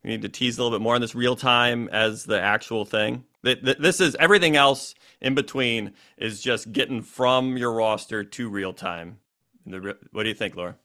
[0.06, 2.84] we need to tease a little bit more on this real time as the actual
[2.84, 3.24] thing.
[3.42, 9.18] This is everything else in between is just getting from your roster to real time.
[9.64, 10.76] What do you think, Laura?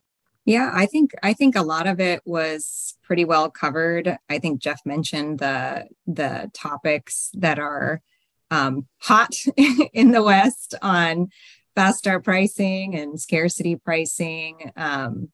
[0.45, 4.17] Yeah, I think I think a lot of it was pretty well covered.
[4.27, 8.01] I think Jeff mentioned the the topics that are
[8.49, 9.35] um, hot
[9.93, 11.29] in the West on
[11.75, 14.71] fast start pricing and scarcity pricing.
[14.75, 15.29] Um,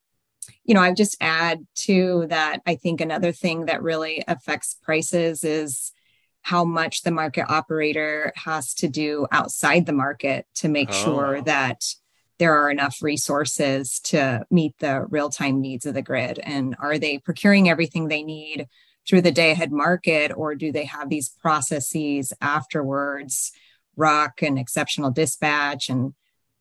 [0.64, 2.62] you know, I just add to that.
[2.66, 5.91] I think another thing that really affects prices is
[6.41, 10.93] how much the market operator has to do outside the market to make oh.
[10.93, 11.84] sure that
[12.39, 16.39] there are enough resources to meet the real time needs of the grid.
[16.39, 18.68] And are they procuring everything they need
[19.08, 23.52] through the day ahead market, or do they have these processes afterwards,
[23.98, 26.14] RUC and exceptional dispatch and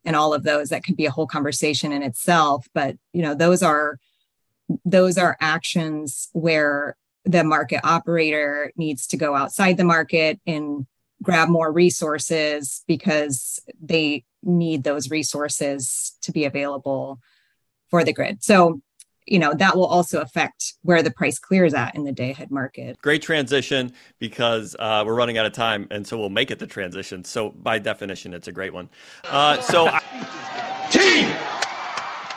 [0.07, 2.66] and all of those that could be a whole conversation in itself.
[2.72, 3.98] But you know those are
[4.84, 10.86] those are actions where the market operator needs to go outside the market and
[11.22, 17.18] grab more resources because they need those resources to be available
[17.90, 18.42] for the grid.
[18.42, 18.80] So
[19.27, 22.51] you know that will also affect where the price clears at in the day ahead
[22.51, 22.97] market.
[23.03, 26.66] Great transition because uh, we're running out of time and so we'll make it the
[26.66, 27.24] transition.
[27.24, 28.89] So by definition it's a great one.
[29.24, 30.03] Uh, so I-
[30.91, 31.35] team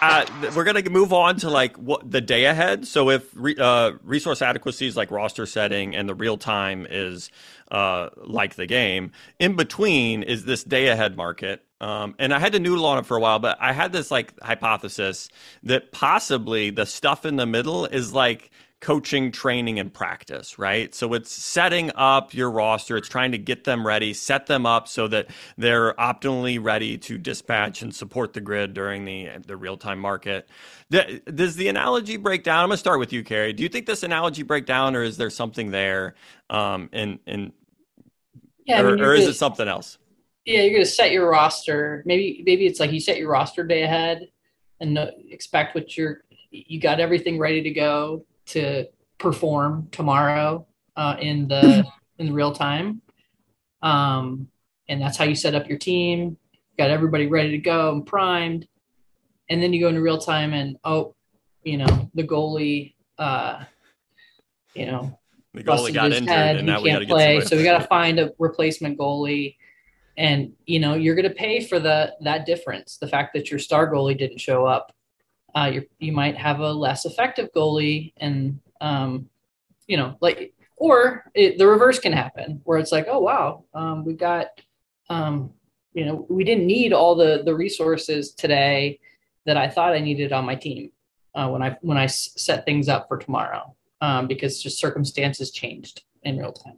[0.02, 0.26] uh,
[0.56, 2.88] we're gonna move on to like what the day ahead.
[2.88, 7.30] So if re, uh, resource adequacy is like roster setting, and the real time is
[7.72, 12.54] uh, like the game, in between is this day ahead market, um, and I had
[12.54, 15.30] to noodle on it for a while, but I had this like hypothesis
[15.64, 18.52] that possibly the stuff in the middle is like
[18.82, 20.94] coaching, training, and practice, right?
[20.96, 24.88] So it's setting up your roster, it's trying to get them ready, set them up
[24.88, 25.28] so that
[25.58, 30.50] they're optimally ready to dispatch and support the grid during the the real time market.
[30.90, 32.64] Does the analogy break down?
[32.64, 33.54] I'm gonna start with you, Carrie.
[33.54, 36.16] Do you think this analogy break down, or is there something there?
[36.50, 37.52] Um, and and
[38.66, 39.98] yeah, or, I mean, or is it something else?
[40.50, 42.02] yeah, you're going to set your roster.
[42.06, 44.30] Maybe maybe it's like you set your roster day ahead
[44.80, 44.98] and
[45.30, 48.86] expect what you're you got everything ready to go to
[49.18, 51.86] perform tomorrow uh, in the
[52.20, 53.02] in the real time.
[53.82, 54.48] Um,
[54.88, 56.38] and that's how you set up your team.
[56.78, 58.68] Got everybody ready to go and primed,
[59.50, 61.16] and then you go into real time and oh,
[61.64, 63.64] you know the goalie, uh,
[64.74, 65.20] you know
[65.54, 66.58] The goalie got injured, head.
[66.58, 67.42] and He now we got to can't get play.
[67.42, 69.56] So we got to find a replacement goalie.
[70.18, 72.98] And you know you're going to pay for the that difference.
[72.98, 74.94] The fact that your star goalie didn't show up,
[75.56, 79.30] uh, you you might have a less effective goalie, and um,
[79.88, 84.06] you know like or it, the reverse can happen where it's like oh wow um,
[84.06, 84.48] we got
[85.10, 85.52] um,
[85.94, 89.00] you know we didn't need all the the resources today
[89.46, 90.92] that I thought I needed on my team
[91.36, 96.04] uh, when I when I set things up for tomorrow um, because just circumstances changed
[96.24, 96.78] in real time.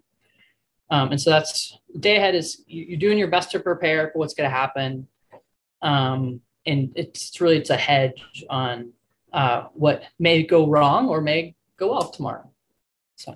[0.89, 4.19] Um, and so that's day ahead is you- you're doing your best to prepare for
[4.19, 5.07] what's going to happen.
[5.81, 8.93] Um, and it's really, it's a hedge on
[9.33, 12.49] uh, what may go wrong or may go well tomorrow.
[13.15, 13.35] So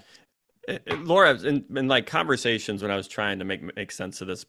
[0.68, 4.22] Uh, uh, Laura, in, in like conversations when I was trying to make make sense
[4.22, 4.46] of this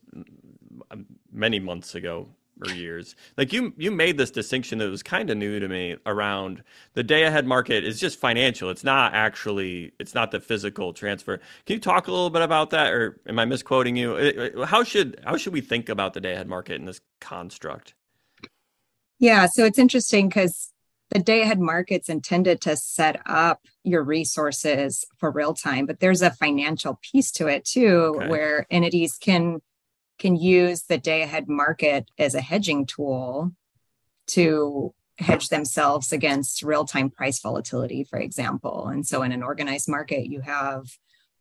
[1.31, 2.29] many months ago
[2.67, 5.97] or years, like you you made this distinction that was kind of new to me
[6.07, 6.63] around
[6.95, 8.71] the day ahead market is just financial.
[8.71, 11.37] It's not actually it's not the physical transfer.
[11.67, 14.15] Can you talk a little bit about that, or am I misquoting you?
[14.15, 17.95] Uh, How should how should we think about the day ahead market in this construct?
[19.19, 20.73] Yeah, so it's interesting because
[21.11, 26.23] the day ahead market's intended to set up your resources for real time, but there's
[26.23, 28.29] a financial piece to it too, Okay.
[28.29, 29.61] where entities can
[30.19, 33.53] can use the day ahead market as a hedging tool
[34.27, 38.89] to hedge themselves against real time price volatility, for example.
[38.89, 40.87] And so in an organized market, you have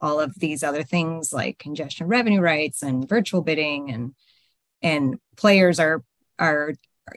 [0.02, 4.14] all of these other things like congestion revenue rights and virtual bidding and
[4.82, 6.04] and players are
[6.38, 6.74] are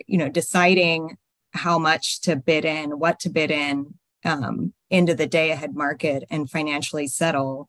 [0.06, 1.16] you know deciding
[1.52, 6.24] how much to bid in what to bid in um, into the day ahead market
[6.30, 7.68] and financially settle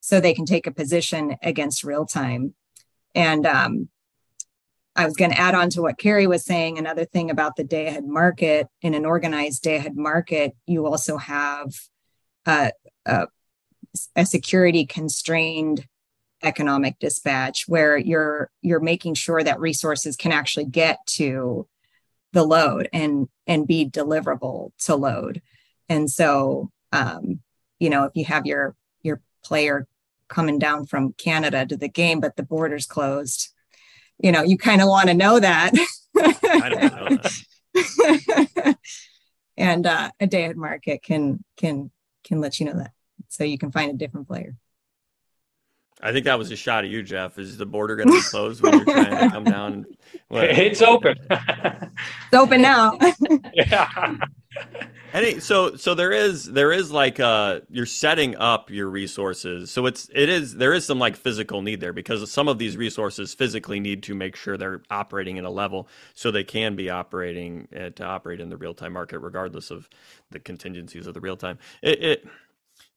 [0.00, 2.54] so they can take a position against real time.
[3.14, 3.88] And um,
[4.96, 7.64] i was going to add on to what carrie was saying another thing about the
[7.64, 8.68] day ahead market.
[8.82, 11.72] In an organized day ahead market you also have
[12.46, 12.70] a,
[13.06, 13.26] a,
[14.14, 15.86] a security constrained
[16.44, 21.66] economic dispatch where you're you're making sure that resources can actually get to
[22.32, 25.42] the load and and be deliverable to load.
[25.88, 27.40] And so um
[27.78, 29.86] you know if you have your your player
[30.28, 33.52] coming down from canada to the game but the border's closed
[34.18, 35.72] you know you kind of want to know that.
[36.16, 37.18] I don't know
[37.74, 38.76] that.
[39.56, 41.90] and uh, a day at market can can
[42.22, 42.92] can let you know that.
[43.28, 44.56] So you can find a different player
[46.02, 47.38] I think that was a shot at you, Jeff.
[47.38, 49.86] Is the border going to be closed when you're trying to come down?
[50.28, 51.16] What- It's open.
[51.30, 52.98] it's open now
[53.54, 54.16] yeah.
[55.12, 59.70] Any so so there is there is like uh you're setting up your resources.
[59.70, 62.76] So it's it is there is some like physical need there because some of these
[62.76, 66.90] resources physically need to make sure they're operating at a level so they can be
[66.90, 69.88] operating uh, to operate in the real time market regardless of
[70.30, 71.58] the contingencies of the real time.
[71.82, 72.28] It, it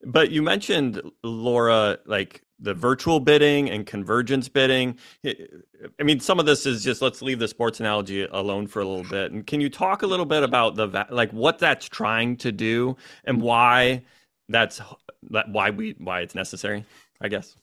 [0.04, 4.98] but you mentioned Laura like the virtual bidding and convergence bidding.
[5.24, 8.84] I mean, some of this is just let's leave the sports analogy alone for a
[8.84, 9.32] little bit.
[9.32, 12.96] And can you talk a little bit about the like what that's trying to do
[13.24, 13.46] and mm-hmm.
[13.46, 14.02] why
[14.48, 14.80] that's
[15.28, 16.84] why we why it's necessary?
[17.20, 17.54] I guess,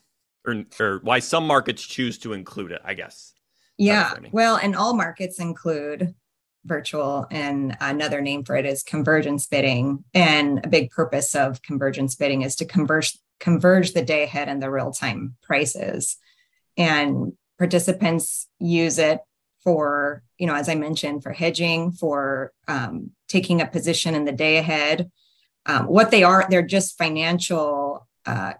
[0.46, 2.82] or or why some markets choose to include it.
[2.84, 3.34] I guess.
[3.78, 4.14] Yeah.
[4.32, 6.16] Well, and all markets include
[6.64, 10.06] virtual, and another name for it is convergence bidding.
[10.14, 14.61] And a big purpose of convergence bidding is to converge converge the day ahead and
[14.61, 16.17] the real time prices.
[16.77, 19.19] And participants use it
[19.63, 24.31] for, you know, as I mentioned, for hedging, for um, taking a position in the
[24.31, 25.09] day ahead.
[25.65, 28.53] Um, what they are, they're just financial uh,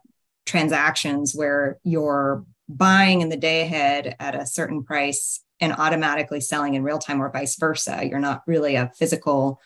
[0.46, 6.74] transactions where you're buying in the day ahead at a certain price and automatically selling
[6.74, 8.02] in real time or vice versa.
[8.04, 9.62] You're not really a physical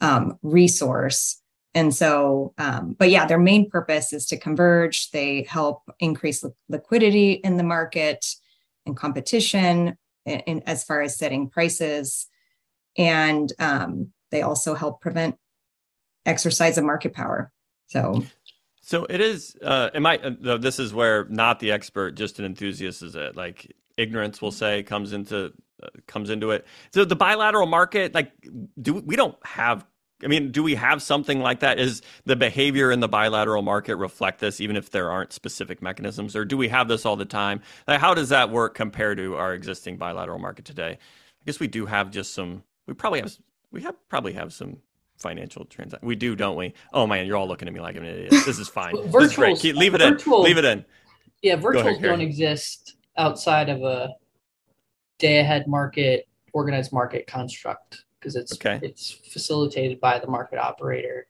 [0.00, 1.40] um, resource.
[1.76, 5.10] And so, um, but yeah, their main purpose is to converge.
[5.10, 8.24] They help increase li- liquidity in the market
[8.86, 12.28] and competition in, in- as far as setting prices.
[12.96, 15.36] And um, they also help prevent
[16.24, 17.52] exercise of market power.
[17.88, 18.24] So,
[18.80, 19.54] So it is.
[19.60, 20.18] Uh, am I?
[20.18, 23.36] Uh, this is where not the expert, just an enthusiast, is it?
[23.36, 25.52] Like ignorance, we'll say, comes into
[25.82, 26.64] uh, comes into it.
[26.94, 28.32] So the bilateral market, like,
[28.80, 29.84] do we don't have?
[30.24, 31.78] I mean, do we have something like that?
[31.78, 36.34] Is the behavior in the bilateral market reflect this, even if there aren't specific mechanisms,
[36.34, 37.60] or do we have this all the time?
[37.86, 40.92] Like, how does that work compared to our existing bilateral market today?
[40.92, 42.62] I guess we do have just some.
[42.86, 43.36] We probably have.
[43.72, 44.78] We have probably have some
[45.18, 46.06] financial transactions.
[46.06, 46.72] We do, don't we?
[46.94, 48.30] Oh man, you're all looking at me like I'm an idiot.
[48.46, 48.94] This is fine.
[48.94, 50.12] Well, this is virtuals- leave it in.
[50.14, 50.84] virtual- Leave it in.
[51.42, 54.14] Yeah, virtuals don't exist outside of a
[55.18, 58.78] day ahead market, organized market construct because it's Okay.
[58.82, 61.28] it's facilitated by the market operator.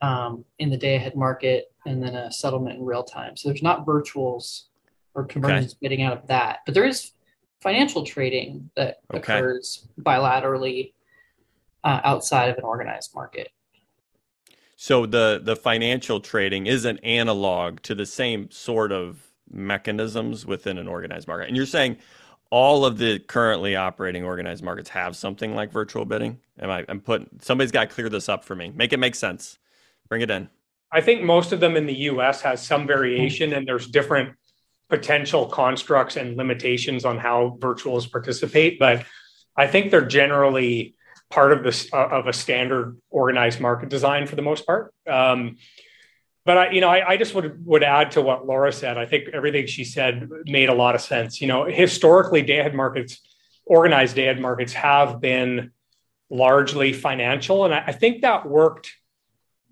[0.00, 3.36] um, in the day ahead market and then a settlement in real time.
[3.36, 4.64] So there's not virtuals
[5.14, 5.78] or convergence okay.
[5.80, 7.12] bidding out of that, but there is
[7.62, 9.38] financial trading that okay.
[9.38, 10.92] occurs bilaterally
[11.84, 13.48] uh, outside of an organized market.
[14.76, 20.76] So the the financial trading is an analog to the same sort of mechanisms within
[20.78, 21.48] an organized market.
[21.48, 21.96] And you're saying
[22.50, 26.38] all of the currently operating organized markets have something like virtual bidding?
[26.58, 28.72] Am I I'm putting somebody's got to clear this up for me.
[28.74, 29.58] Make it make sense.
[30.08, 30.48] Bring it in.
[30.92, 34.36] I think most of them in the US has some variation and there's different
[34.88, 39.04] potential constructs and limitations on how virtuals participate, but
[39.56, 40.94] I think they're generally
[41.30, 44.94] part of this uh, of a standard organized market design for the most part.
[45.08, 45.56] Um,
[46.44, 48.98] but I, you know, I, I, just would would add to what Laura said.
[48.98, 51.40] I think everything she said made a lot of sense.
[51.40, 53.20] You know, historically, day ahead markets,
[53.64, 55.72] organized day ahead markets, have been
[56.28, 58.92] largely financial, and I, I think that worked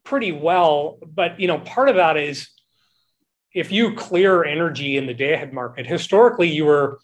[0.05, 0.99] pretty well.
[1.07, 2.49] But you know, part of that is
[3.55, 7.01] if you clear energy in the day ahead market, historically, you were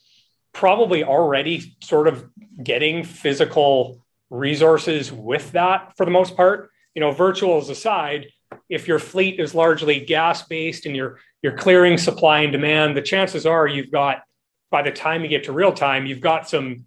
[0.53, 2.25] probably already sort of
[2.63, 6.71] getting physical resources with that for the most part.
[6.95, 8.29] You know, virtuals aside,
[8.69, 13.03] if your fleet is largely gas based and you're you're clearing supply and demand, the
[13.03, 14.23] chances are you've got
[14.71, 16.85] by the time you get to real time, you've got some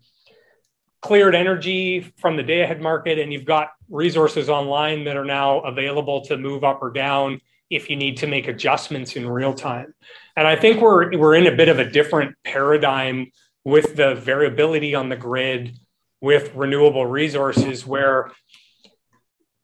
[1.02, 5.60] cleared energy from the day ahead market and you've got resources online that are now
[5.62, 9.94] available to move up or down if you need to make adjustments in real time.
[10.36, 13.32] And I think we're we're in a bit of a different paradigm
[13.64, 15.78] with the variability on the grid
[16.20, 18.32] with renewable resources where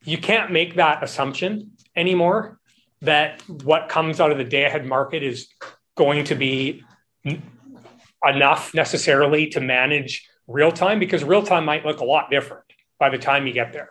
[0.04, 2.60] you can't make that assumption anymore
[3.02, 5.50] that what comes out of the day ahead market is
[5.96, 6.84] going to be
[8.24, 12.64] enough necessarily to manage real time because real time might look a lot different
[13.00, 13.90] by the time you get there.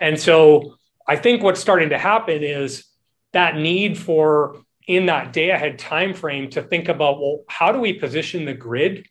[0.00, 0.76] And so
[1.08, 2.84] I think what's starting to happen is
[3.32, 7.78] that need for in that day ahead time frame to think about well how do
[7.78, 9.06] we position the grid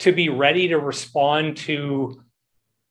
[0.00, 2.20] to be ready to respond to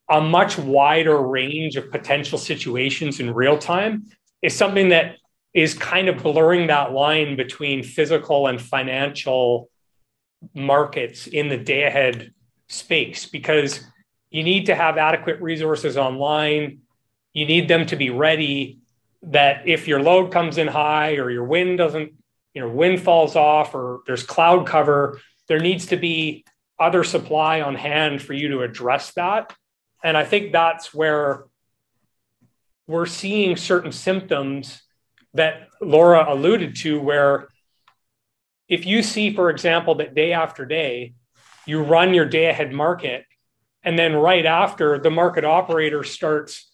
[0.08, 4.06] a much wider range of potential situations in real time
[4.42, 5.16] is something that
[5.54, 9.70] is kind of blurring that line between physical and financial
[10.54, 12.32] markets in the day ahead
[12.68, 13.80] space because
[14.30, 16.80] you need to have adequate resources online.
[17.32, 18.80] You need them to be ready
[19.22, 22.12] that if your load comes in high or your wind doesn't
[22.54, 26.44] you know wind falls off or there's cloud cover there needs to be
[26.78, 29.54] other supply on hand for you to address that.
[30.04, 31.44] And I think that's where
[32.86, 34.82] we're seeing certain symptoms
[35.34, 37.48] that Laura alluded to, where
[38.68, 41.14] if you see, for example, that day after day,
[41.66, 43.24] you run your day ahead market,
[43.82, 46.70] and then right after the market operator starts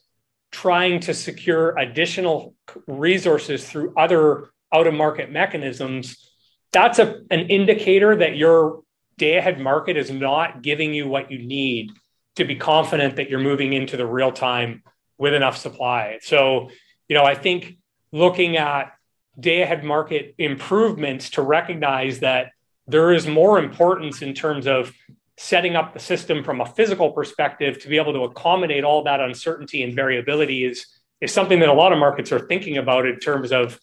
[0.51, 2.55] trying to secure additional
[2.87, 6.31] resources through other out of market mechanisms,
[6.73, 8.83] that's a, an indicator that your
[9.19, 11.91] day ahead market is not giving you what you need
[12.37, 14.83] to be confident that you're moving into the real time
[15.23, 16.19] with enough supply.
[16.21, 16.69] So,
[17.09, 17.77] you know, I think
[18.11, 18.93] looking at
[19.39, 22.51] day ahead market improvements to recognize that
[22.89, 24.93] there is more importance in terms of
[25.37, 29.21] setting up the system from a physical perspective to be able to accommodate all that
[29.21, 30.87] uncertainty and variability is,
[31.21, 33.79] is something that a lot of markets are thinking about in terms of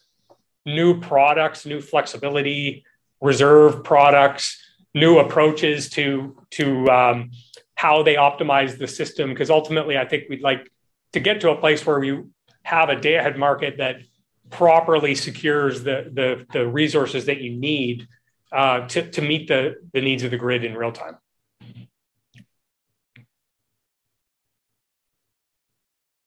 [0.66, 2.84] new products, new flexibility,
[3.22, 4.62] reserve products,
[4.94, 7.32] new approaches to to um,
[7.76, 9.30] how they optimize the system.
[9.30, 10.70] Because ultimately, I think we'd like
[11.14, 12.24] to get to a place where we
[12.64, 13.98] have a day ahead market that
[14.50, 18.08] properly secures the, the, the resources that you need
[18.52, 21.18] uh, to, to meet the, the needs of the grid in real time.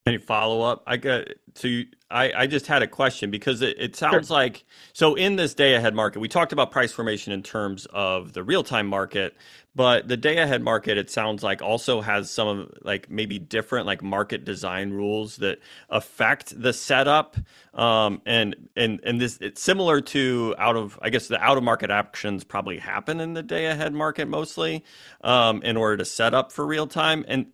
[0.04, 0.82] Any follow up?
[0.84, 4.36] I got so you, I, I just had a question because it, it sounds sure.
[4.36, 8.32] like so in this day ahead market, we talked about price formation in terms of
[8.32, 9.36] the real time market,
[9.74, 13.86] but the day ahead market, it sounds like also has some of like maybe different
[13.86, 17.36] like market design rules that affect the setup.
[17.72, 21.64] Um, and and and this it's similar to out of I guess the out of
[21.64, 24.84] market actions probably happen in the day ahead market mostly
[25.22, 27.24] um, in order to set up for real time.
[27.26, 27.46] And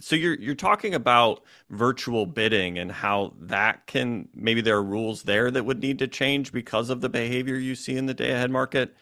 [0.00, 5.24] so you're you're talking about virtual bidding and how that can maybe there are rules
[5.24, 8.30] there that would need to change because of the behavior you see in the day
[8.30, 8.96] ahead market.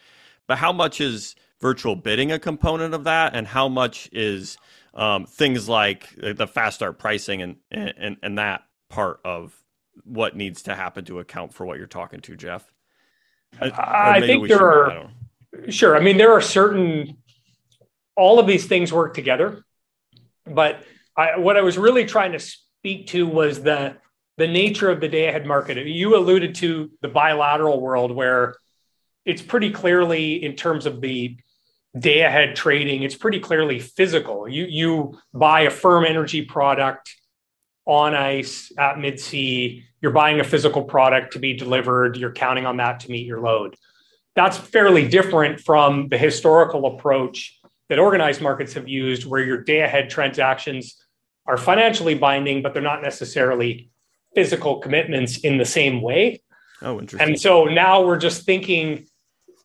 [0.45, 1.35] But how much is
[1.65, 4.55] virtual bidding a component of that, and how much is
[4.93, 9.51] um, things like the fast start pricing and, and and that part of
[10.03, 12.71] what needs to happen to account for what you're talking to, Jeff?
[13.59, 15.97] I, I think there should, are I sure.
[15.97, 17.17] I mean, there are certain
[18.15, 19.65] all of these things work together,
[20.45, 20.83] but
[21.17, 23.97] I, what I was really trying to speak to was the
[24.37, 25.83] the nature of the day ahead market.
[25.87, 28.53] You alluded to the bilateral world where
[29.25, 31.37] it's pretty clearly in terms of the
[31.97, 34.47] day ahead trading, it's pretty clearly physical.
[34.47, 37.15] You you buy a firm energy product
[37.85, 42.77] on ICE at Mid-C, you're buying a physical product to be delivered, you're counting on
[42.77, 43.75] that to meet your load.
[44.35, 49.81] That's fairly different from the historical approach that organized markets have used where your day
[49.81, 51.01] ahead transactions
[51.45, 53.91] are financially binding, but they're not necessarily
[54.33, 56.41] physical commitments in the same way.
[56.81, 57.29] Oh, interesting.
[57.29, 59.07] And so now we're just thinking,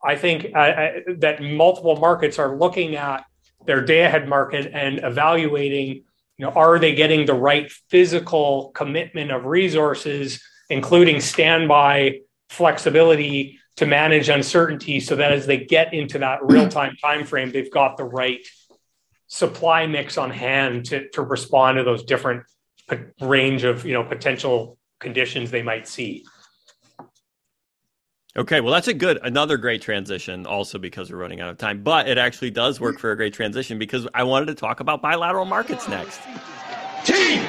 [0.02, 3.24] I think uh, uh, that multiple markets are looking at
[3.66, 6.04] their day ahead market and evaluating,
[6.38, 13.86] you know, are they getting the right physical commitment of resources, including standby flexibility to
[13.86, 18.04] manage uncertainty so that as they get into that real-time time frame, they've got the
[18.04, 18.40] right
[19.26, 22.42] supply mix on hand to, to respond to those different
[23.20, 26.24] range of you know potential conditions they might see.
[28.36, 31.82] Okay, well, that's a good, another great transition, also because we're running out of time.
[31.82, 35.02] But it actually does work for a great transition because I wanted to talk about
[35.02, 36.20] bilateral markets next.
[37.04, 37.44] Team!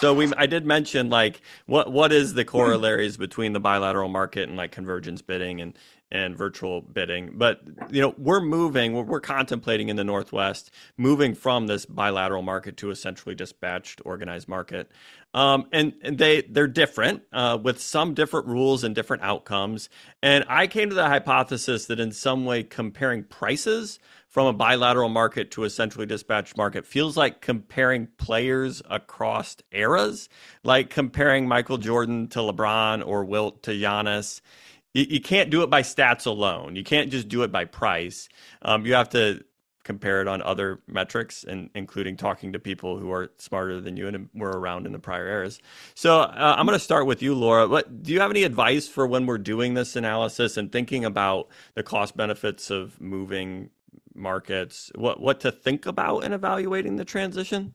[0.00, 4.48] So we, I did mention like what what is the corollaries between the bilateral market
[4.48, 5.78] and like convergence bidding and
[6.14, 7.32] and virtual bidding.
[7.34, 7.60] But
[7.90, 12.76] you know, we're moving, we're, we're, contemplating in the Northwest moving from this bilateral market
[12.78, 14.90] to a centrally dispatched organized market.
[15.34, 19.88] Um, and, and they they're different uh, with some different rules and different outcomes.
[20.22, 23.98] And I came to the hypothesis that in some way comparing prices
[24.28, 30.28] from a bilateral market to a centrally dispatched market feels like comparing players across eras,
[30.62, 34.40] like comparing Michael Jordan to LeBron or Wilt to Giannis
[34.94, 36.76] you, you can't do it by stats alone.
[36.76, 38.28] You can't just do it by price.
[38.62, 39.44] Um, you have to
[39.84, 44.08] compare it on other metrics, and including talking to people who are smarter than you
[44.08, 45.60] and were around in the prior eras.
[45.94, 47.68] So uh, I'm going to start with you, Laura.
[47.68, 51.48] What do you have any advice for when we're doing this analysis and thinking about
[51.74, 53.70] the cost benefits of moving
[54.14, 54.90] markets?
[54.94, 57.74] What what to think about in evaluating the transition?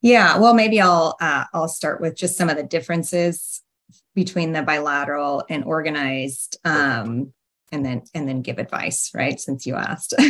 [0.00, 3.62] Yeah, well, maybe I'll uh, I'll start with just some of the differences
[4.18, 7.32] between the bilateral and organized um,
[7.70, 10.12] and then and then give advice right since you asked.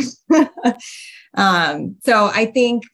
[1.35, 2.85] Um, so i think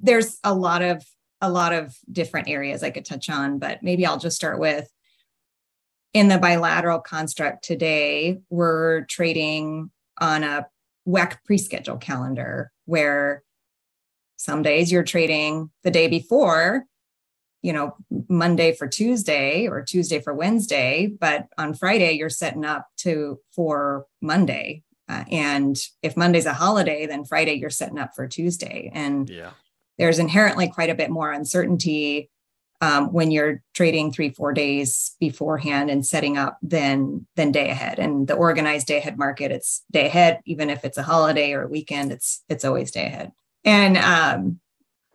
[0.00, 1.04] there's a lot of
[1.42, 4.88] a lot of different areas i could touch on but maybe i'll just start with
[6.14, 10.66] in the bilateral construct today we're trading on a
[11.06, 13.42] WECC pre-schedule calendar where
[14.38, 16.86] some days you're trading the day before
[17.62, 17.94] you know
[18.28, 24.06] monday for tuesday or tuesday for wednesday but on friday you're setting up to for
[24.20, 24.82] monday.
[25.08, 28.90] Uh, and if monday's a holiday then friday you're setting up for tuesday.
[28.94, 29.50] And yeah.
[29.98, 32.30] there's inherently quite a bit more uncertainty
[32.80, 37.98] um, when you're trading three four days beforehand and setting up than than day ahead.
[37.98, 40.40] And the organized day ahead market it's day ahead.
[40.46, 43.32] Even if it's a holiday or a weekend it's it's always day ahead.
[43.64, 44.60] And um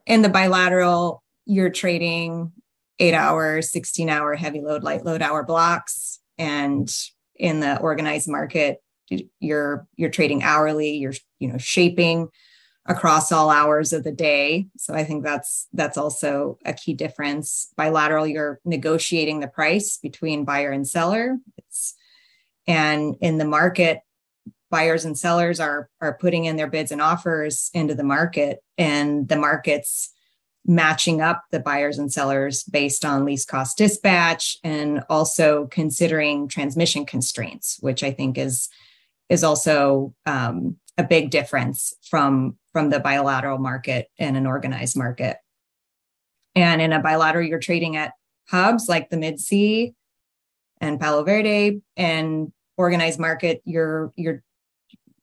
[0.05, 2.51] in the bilateral you're trading
[2.99, 6.19] eight hour, 16 hour heavy load, light load hour blocks.
[6.37, 6.89] And
[7.35, 8.81] in the organized market,
[9.39, 12.29] you're you're trading hourly, you're you know shaping
[12.87, 14.67] across all hours of the day.
[14.77, 17.71] So I think that's that's also a key difference.
[17.77, 21.37] Bilateral, you're negotiating the price between buyer and seller.
[21.57, 21.95] It's
[22.67, 23.99] and in the market,
[24.71, 29.27] buyers and sellers are are putting in their bids and offers into the market, and
[29.27, 30.11] the market's
[30.67, 37.05] matching up the buyers and sellers based on least cost dispatch and also considering transmission
[37.05, 38.69] constraints which i think is
[39.29, 45.37] is also um, a big difference from from the bilateral market and an organized market.
[46.55, 48.13] And in a bilateral you're trading at
[48.49, 49.93] hubs like the Mid-C
[50.79, 54.43] and Palo Verde and organized market you're you're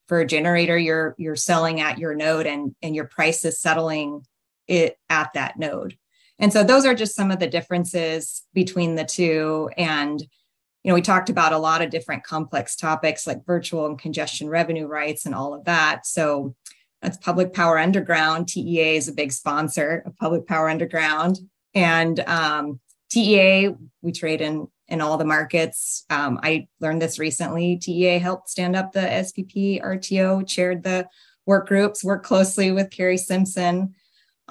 [0.08, 4.26] for a generator you're you're selling at your node and and your price is settling
[4.72, 5.96] it at that node.
[6.38, 9.70] And so those are just some of the differences between the two.
[9.76, 13.98] And, you know, we talked about a lot of different complex topics like virtual and
[13.98, 16.06] congestion revenue rights and all of that.
[16.06, 16.56] So
[17.00, 18.48] that's Public Power Underground.
[18.48, 21.38] TEA is a big sponsor of Public Power Underground.
[21.74, 23.70] And um, TEA,
[24.00, 26.04] we trade in in all the markets.
[26.10, 27.76] Um, I learned this recently.
[27.78, 31.06] TEA helped stand up the SPP RTO, chaired the
[31.46, 33.94] work groups, worked closely with Carrie Simpson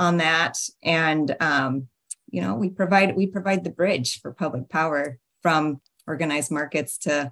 [0.02, 0.58] on that.
[0.84, 1.88] And um,
[2.30, 7.32] you know, we provide we provide the bridge for public power from organized markets to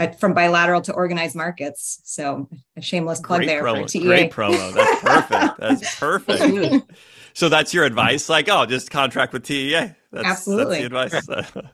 [0.00, 2.00] uh, from bilateral to organized markets.
[2.04, 3.82] So a shameless plug great there promo.
[3.82, 4.04] for TEA.
[4.04, 4.74] Great promo.
[4.74, 5.60] That's perfect.
[5.60, 6.92] That's perfect.
[7.34, 8.28] so that's your advice?
[8.28, 9.94] Like, oh, just contract with TEA.
[10.10, 10.88] That's, Absolutely.
[10.88, 11.52] That's the advice.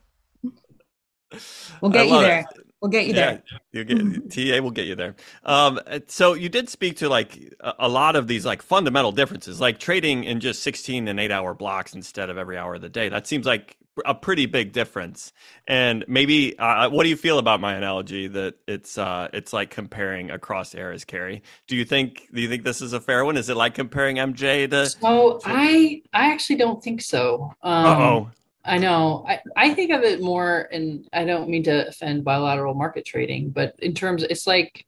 [1.80, 2.40] We'll get you there.
[2.40, 2.61] it.
[2.90, 2.90] There.
[2.90, 3.42] We'll get you there.
[3.72, 5.14] you get TA will get you there.
[5.44, 9.60] Um, so you did speak to like a, a lot of these like fundamental differences,
[9.60, 12.88] like trading in just 16 and eight hour blocks instead of every hour of the
[12.88, 13.08] day.
[13.08, 13.76] That seems like
[14.06, 15.32] a pretty big difference.
[15.68, 19.70] And maybe, uh, what do you feel about my analogy that it's uh, it's like
[19.70, 21.42] comparing across eras, Carrie?
[21.66, 23.36] Do you think do you think this is a fair one?
[23.36, 24.86] Is it like comparing MJ to?
[24.86, 27.52] So I I actually don't think so.
[27.62, 28.30] Um, Uh oh.
[28.64, 29.24] I know.
[29.28, 33.50] I, I think of it more, and I don't mean to offend bilateral market trading,
[33.50, 34.86] but in terms, it's like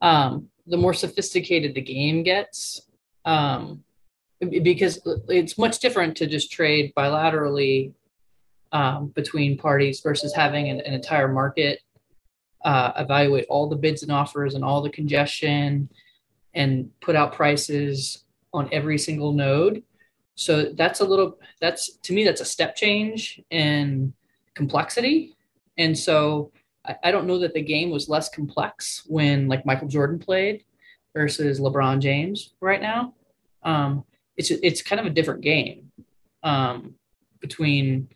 [0.00, 2.82] um, the more sophisticated the game gets,
[3.24, 3.84] um,
[4.40, 7.92] because it's much different to just trade bilaterally
[8.72, 11.80] um, between parties versus having an, an entire market
[12.64, 15.88] uh, evaluate all the bids and offers and all the congestion
[16.54, 19.82] and put out prices on every single node
[20.40, 24.14] so that's a little that's to me that's a step change in
[24.54, 25.36] complexity.
[25.76, 26.50] And so
[26.82, 30.64] I, I, don't know that the game was less complex when like michael jordan played
[31.14, 33.12] versus lebron james right now.
[33.64, 34.04] Um,
[34.38, 35.92] it's it's kind of a different game
[36.42, 36.94] um,
[37.40, 38.08] between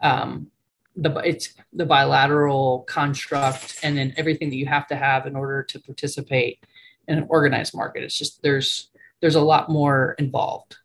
[0.00, 0.50] um,
[0.96, 5.62] the it's the bilateral construct and then everything that you have to have in order
[5.62, 6.58] to participate
[7.06, 8.02] in an organized market.
[8.02, 10.76] It's just there's there's a lot more involved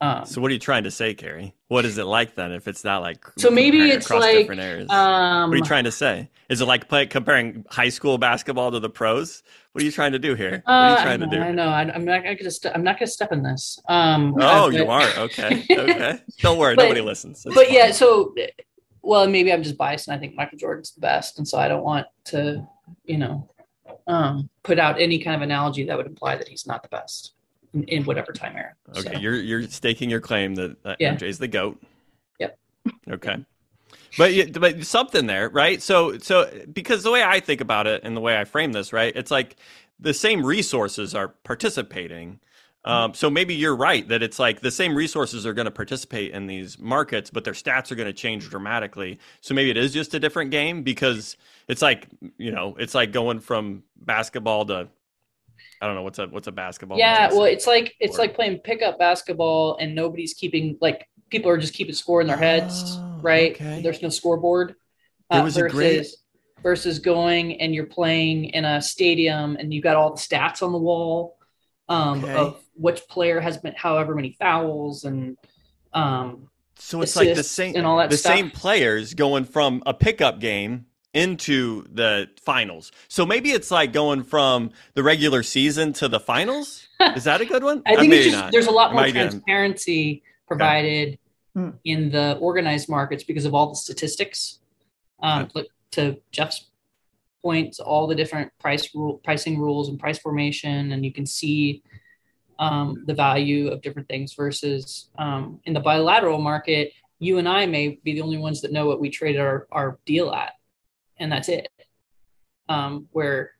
[0.00, 1.54] um, so what are you trying to say, Carrie?
[1.68, 2.52] What is it like then?
[2.52, 4.90] If it's not like so, maybe it's like different areas.
[4.90, 6.28] Um, what are you trying to say?
[6.50, 9.42] Is it like play, comparing high school basketball to the pros?
[9.72, 10.62] What are you trying to do here?
[10.64, 11.42] What are you trying uh, I know, to do?
[11.42, 11.68] I know.
[11.68, 12.50] I, am not going to.
[12.50, 13.78] St- I'm not going to step in this.
[13.88, 15.64] Um, oh, but, you are okay.
[15.70, 16.18] Okay.
[16.40, 16.76] Don't worry.
[16.76, 17.44] but, nobody listens.
[17.46, 17.74] It's but fine.
[17.74, 18.34] yeah, so
[19.00, 21.68] well, maybe I'm just biased, and I think Michael Jordan's the best, and so I
[21.68, 22.68] don't want to,
[23.04, 23.48] you know,
[24.06, 27.32] um, put out any kind of analogy that would imply that he's not the best
[27.76, 28.72] in, in whatever time era.
[28.96, 29.20] Okay, so.
[29.20, 31.14] you're you're staking your claim that, that yeah.
[31.14, 31.80] MJ's the goat.
[32.40, 32.58] Yep.
[33.10, 33.44] Okay.
[34.18, 35.82] But but something there, right?
[35.82, 38.92] So so because the way I think about it and the way I frame this,
[38.92, 39.14] right?
[39.14, 39.56] It's like
[40.00, 42.40] the same resources are participating.
[42.84, 46.30] Um, so maybe you're right that it's like the same resources are going to participate
[46.30, 49.18] in these markets, but their stats are going to change dramatically.
[49.40, 52.06] So maybe it is just a different game because it's like
[52.38, 54.88] you know it's like going from basketball to
[55.80, 56.98] I don't know what's a what's a basketball.
[56.98, 61.58] Yeah, well, it's like it's like playing pickup basketball and nobody's keeping like people are
[61.58, 63.52] just keeping score in their heads, oh, right?
[63.52, 63.80] Okay.
[63.82, 64.74] There's no scoreboard.
[65.28, 66.06] Uh, versus, great
[66.62, 70.72] versus going and you're playing in a stadium and you've got all the stats on
[70.72, 71.36] the wall
[71.88, 72.32] um, Okay.
[72.32, 75.36] of which player has been however many fouls and
[75.92, 76.48] um,
[76.78, 78.34] so it's like the same and all that the stuff.
[78.34, 80.86] same players going from a pickup game
[81.16, 82.92] into the finals.
[83.08, 86.86] So maybe it's like going from the regular season to the finals.
[87.16, 87.82] Is that a good one?
[87.86, 88.52] I think it's just, not.
[88.52, 91.18] there's a lot more Might get- transparency provided
[91.54, 91.70] Hmm.
[91.86, 94.58] in the organized markets because of all the statistics.
[95.22, 96.66] Um, like to Jeff's
[97.42, 101.82] points, all the different price rule, pricing rules, and price formation, and you can see
[102.58, 104.34] um, the value of different things.
[104.34, 108.70] Versus um, in the bilateral market, you and I may be the only ones that
[108.70, 110.52] know what we traded our, our deal at,
[111.18, 111.68] and that's it.
[112.68, 113.52] Um, where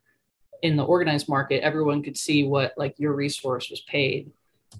[0.61, 4.31] in the organized market, everyone could see what like your resource was paid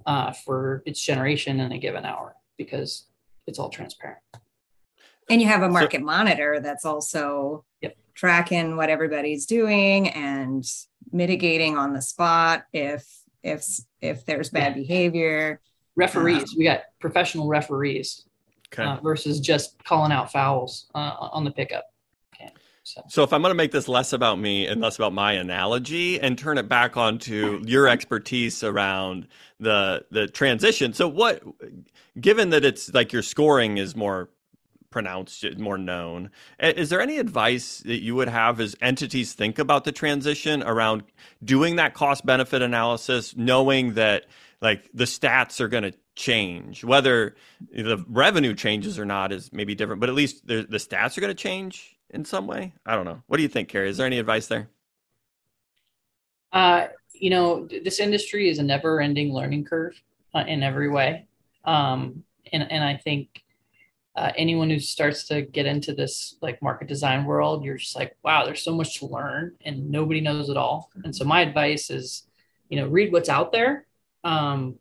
[0.05, 3.05] uh, for its generation in a given hour because
[3.45, 4.19] it's all transparent.
[5.30, 7.95] And you have a market monitor that's also Yep.
[8.15, 10.65] tracking what everybody's doing and
[11.11, 13.05] mitigating on the spot if
[13.43, 13.65] if
[14.01, 15.61] if there's bad behavior.
[15.95, 18.25] Referees, we got professional referees
[18.73, 18.84] Okay.
[18.84, 21.86] uh, versus just calling out fouls uh, on the pickup.
[23.09, 26.19] So if I'm going to make this less about me and less about my analogy
[26.19, 29.27] and turn it back onto your expertise around
[29.59, 30.93] the the transition.
[30.93, 31.43] So what
[32.19, 34.29] given that it's like your scoring is more
[34.89, 39.83] pronounced, more known, is there any advice that you would have as entities think about
[39.83, 41.03] the transition around
[41.43, 44.25] doing that cost benefit analysis knowing that
[44.61, 47.35] like the stats are going to change whether
[47.71, 51.21] the revenue changes or not is maybe different but at least the, the stats are
[51.21, 52.74] going to change in some way?
[52.86, 53.22] I don't know.
[53.28, 53.89] What do you think carrie?
[53.89, 54.70] Is there any advice there?
[56.51, 60.01] Uh, you know, this industry is a never-ending learning curve
[60.34, 61.28] uh, in every way,
[61.66, 63.43] um, and and I think
[64.16, 68.16] uh, anyone who starts to get into this like market design world, you're just like,
[68.24, 70.89] wow, there's so much to learn, and nobody knows it all.
[71.03, 72.28] And so my advice is,
[72.70, 73.86] you know, read what's out there,
[74.24, 74.80] um,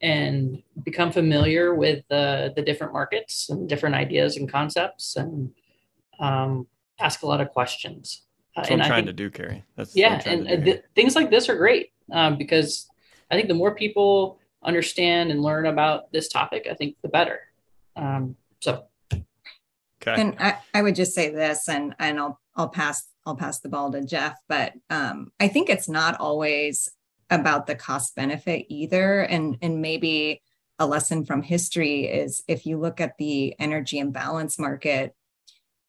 [0.00, 5.50] and become familiar with the the different markets and different ideas and concepts, and
[6.18, 6.66] um,
[7.00, 8.22] ask a lot of questions.
[8.56, 9.64] That's what I'm trying think, to do, Carrie.
[9.76, 12.88] That's yeah, and th- things like this are great um, because
[13.30, 17.40] I think the more people understand and learn about this topic, I think the better.
[17.96, 20.20] Um, so, okay.
[20.20, 23.68] And I, I would just say this, and and I'll I'll pass I'll pass the
[23.68, 26.88] ball to Jeff, but um, I think it's not always
[27.30, 30.42] about the cost benefit either, and and maybe
[30.78, 35.14] a lesson from history is if you look at the energy imbalance market,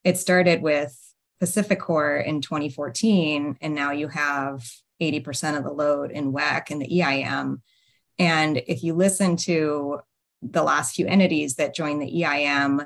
[0.06, 0.98] it started with
[1.42, 4.64] PacifiCorp in 2014, and now you have
[5.02, 7.62] 80% of the load in WECC and the EIM.
[8.18, 10.00] And if you listen to
[10.42, 12.84] the last few entities that joined the EIM,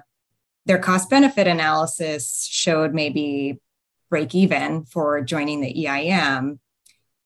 [0.65, 3.59] their cost benefit analysis showed maybe
[4.09, 6.59] break even for joining the EIM.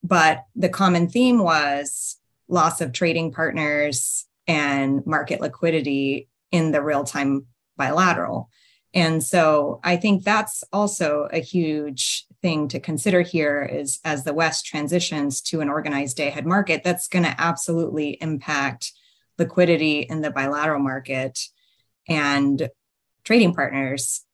[0.03, 2.17] But the common theme was
[2.47, 7.45] loss of trading partners and market liquidity in the real time
[7.77, 8.49] bilateral.
[8.93, 14.33] And so I think that's also a huge thing to consider here is as the
[14.33, 18.91] West transitions to an organized day ahead market, that's going to absolutely impact
[19.39, 21.39] liquidity in the bilateral market
[22.07, 22.69] and
[23.23, 24.25] trading partners.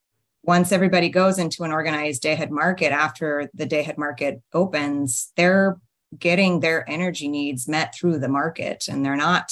[0.44, 5.32] Once everybody goes into an organized day ahead market after the day ahead market opens,
[5.38, 5.78] they're
[6.18, 9.52] getting their energy needs met through the market and they're not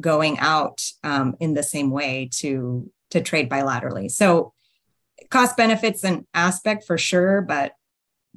[0.00, 4.10] going out um, in the same way to to trade bilaterally.
[4.10, 4.52] So
[5.30, 7.72] cost benefits an aspect for sure, but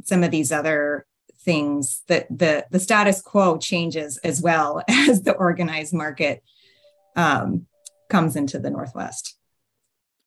[0.03, 1.05] some of these other
[1.39, 6.43] things that the the status quo changes as well as the organized market
[7.15, 7.65] um,
[8.09, 9.35] comes into the northwest.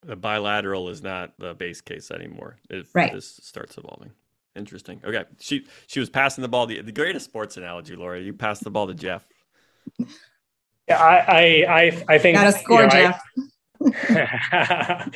[0.03, 2.57] The bilateral is not the base case anymore.
[2.69, 3.13] If right.
[3.13, 4.11] this starts evolving.
[4.55, 4.99] Interesting.
[5.05, 6.65] Okay, she she was passing the ball.
[6.65, 8.19] The, the greatest sports analogy, Laura.
[8.19, 9.25] You passed the ball to Jeff.
[10.87, 13.21] Yeah, I I I, I think got a score, you know, Jeff.
[13.37, 13.41] I,
[14.09, 15.09] I,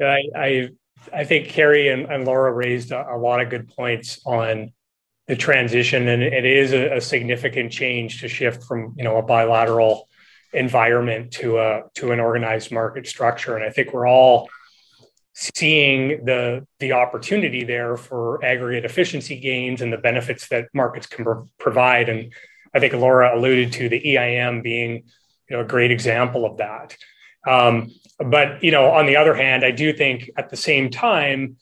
[0.00, 0.68] I,
[1.12, 4.72] I think Carrie and, and Laura raised a, a, lot of good points on
[5.26, 9.22] the transition, and it is a, a, significant change to shift from you know a
[9.22, 10.08] bilateral
[10.52, 13.56] environment to a to an organized market structure.
[13.56, 14.48] And I think we're all
[15.34, 21.24] seeing the the opportunity there for aggregate efficiency gains and the benefits that markets can
[21.24, 22.08] pro- provide.
[22.08, 22.32] And
[22.74, 25.04] I think Laura alluded to the EIM being
[25.50, 26.96] you know a great example of that.
[27.46, 31.56] Um, but you know, on the other hand, I do think at the same time,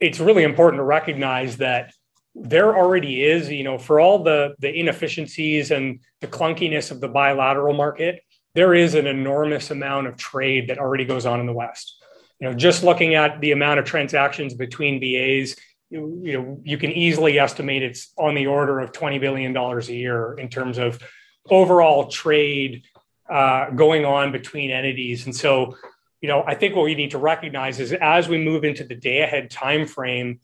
[0.00, 1.92] it's really important to recognize that
[2.34, 7.08] there already is, you know, for all the the inefficiencies and the clunkiness of the
[7.08, 8.22] bilateral market,
[8.54, 11.96] there is an enormous amount of trade that already goes on in the West.
[12.40, 15.56] You know, just looking at the amount of transactions between BAs,
[15.90, 19.88] you, you know, you can easily estimate it's on the order of twenty billion dollars
[19.88, 21.02] a year in terms of
[21.50, 22.84] overall trade
[23.32, 25.24] uh, going on between entities.
[25.24, 25.76] And so,
[26.20, 28.94] you know, I think what we need to recognize is as we move into the
[28.94, 30.40] day ahead time frame,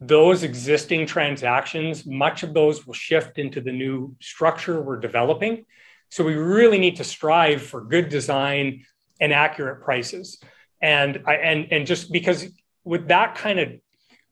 [0.00, 5.66] those existing transactions, much of those will shift into the new structure we're developing.
[6.08, 8.86] So we really need to strive for good design
[9.20, 10.40] and accurate prices.
[10.80, 12.46] And I, and and just because
[12.84, 13.72] with that kind of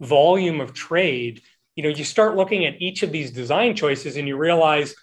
[0.00, 1.42] volume of trade,
[1.74, 4.94] you know, you start looking at each of these design choices and you realize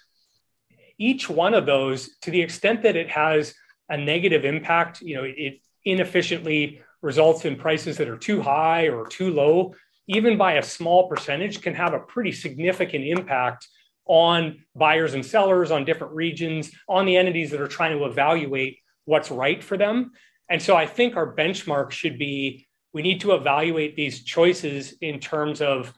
[0.98, 3.54] each one of those, to the extent that it has
[3.88, 9.06] a negative impact, you know, it inefficiently results in prices that are too high or
[9.06, 9.74] too low,
[10.06, 13.68] even by a small percentage, can have a pretty significant impact
[14.06, 18.78] on buyers and sellers, on different regions, on the entities that are trying to evaluate
[19.04, 20.12] what's right for them.
[20.48, 25.18] And so I think our benchmark should be we need to evaluate these choices in
[25.18, 25.92] terms of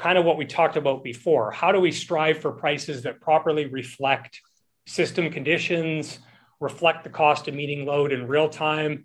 [0.00, 1.50] kind of what we talked about before.
[1.50, 4.40] How do we strive for prices that properly reflect
[4.86, 6.18] system conditions,
[6.58, 9.04] reflect the cost of meeting load in real time?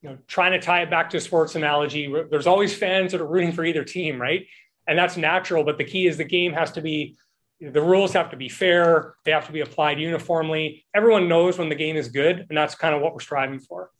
[0.00, 3.20] You know, trying to tie it back to a sports analogy, there's always fans that
[3.20, 4.46] are rooting for either team, right?
[4.86, 7.16] And that's natural, but the key is the game has to be
[7.60, 10.86] the rules have to be fair, they have to be applied uniformly.
[10.94, 13.90] Everyone knows when the game is good, and that's kind of what we're striving for.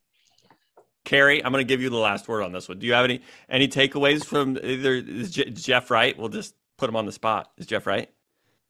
[1.09, 2.79] Carrie, I'm going to give you the last word on this one.
[2.79, 6.17] Do you have any any takeaways from either is Jeff right?
[6.19, 7.51] We'll just put him on the spot.
[7.57, 8.11] Is Jeff right?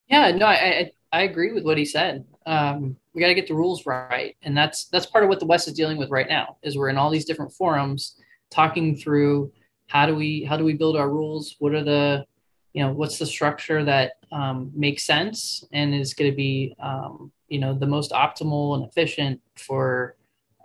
[0.06, 2.24] Yeah, no, I I, agree with what he said.
[2.46, 5.46] Um, we got to get the rules right, and that's that's part of what the
[5.46, 6.58] West is dealing with right now.
[6.62, 8.14] Is we're in all these different forums
[8.52, 9.50] talking through
[9.88, 11.56] how do we how do we build our rules?
[11.58, 12.24] What are the
[12.72, 17.32] you know what's the structure that um, makes sense and is going to be um,
[17.48, 20.14] you know the most optimal and efficient for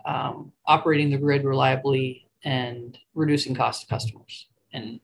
[0.04, 4.46] um, operating the grid reliably and reducing cost to customers.
[4.72, 5.00] And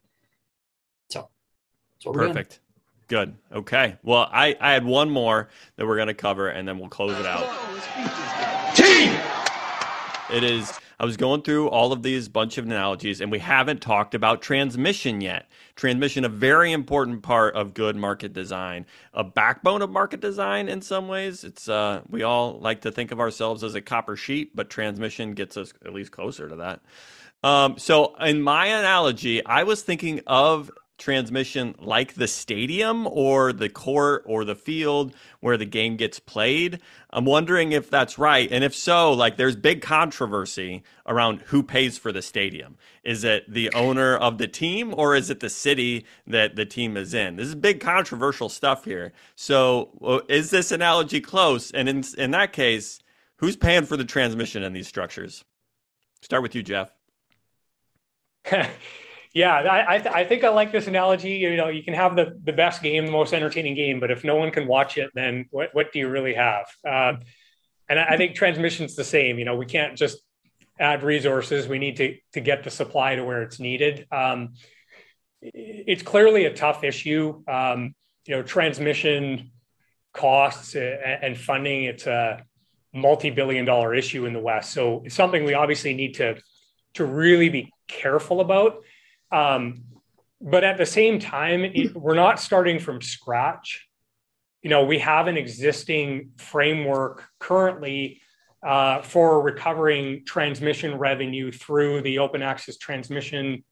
[1.09, 1.29] so
[1.95, 2.61] that's what Perfect.
[3.09, 3.35] Good.
[3.53, 3.97] Okay.
[4.05, 7.19] Well, I, I had one more that we're going to cover and then we'll close
[7.19, 7.45] it out.
[8.77, 9.19] Team!
[10.33, 13.81] It is I was going through all of these bunch of analogies, and we haven't
[13.81, 15.49] talked about transmission yet.
[15.75, 20.83] Transmission, a very important part of good market design, a backbone of market design in
[20.83, 21.43] some ways.
[21.43, 25.33] It's uh, we all like to think of ourselves as a copper sheet, but transmission
[25.33, 26.83] gets us at least closer to that.
[27.43, 30.71] Um, so, in my analogy, I was thinking of
[31.01, 36.79] transmission like the stadium or the court or the field where the game gets played.
[37.11, 38.49] I'm wondering if that's right.
[38.53, 42.77] And if so, like there's big controversy around who pays for the stadium.
[43.03, 46.97] Is it the owner of the team or is it the city that the team
[46.97, 47.37] is in?
[47.37, 49.13] This is big controversial stuff here.
[49.35, 51.73] So uh, is this analogy close?
[51.73, 53.01] And in, in that case,
[53.39, 55.45] who's paying for the transmission in these structures?
[56.21, 56.93] Start with you, Jeff.
[59.32, 61.32] Yeah, I I, th- I, think I like this analogy.
[61.32, 64.24] You know, you can have the the best game, the most entertaining game, but if
[64.24, 66.66] no one can watch it, then what what do you really have?
[66.86, 67.15] Uh,
[67.89, 69.39] and I, I think transmission's the same.
[69.39, 70.19] You know, we can't just
[70.81, 71.69] add resources.
[71.69, 74.07] We need to to get the supply to where it's needed.
[74.11, 74.55] Um,
[75.43, 77.43] it's clearly a tough issue.
[77.47, 77.94] Um,
[78.27, 79.52] you know, transmission
[80.12, 81.85] costs and funding.
[81.85, 82.44] It's a
[82.93, 84.73] multi-billion dollar issue in the West.
[84.73, 86.36] So it's something we obviously need to
[86.94, 88.82] to really be careful about.
[89.32, 89.85] Um,
[90.40, 93.86] but at the same time, it, we're not starting from scratch.
[94.62, 98.20] You know, we have an existing framework currently
[98.62, 103.65] uh, for recovering transmission revenue through the open access transmission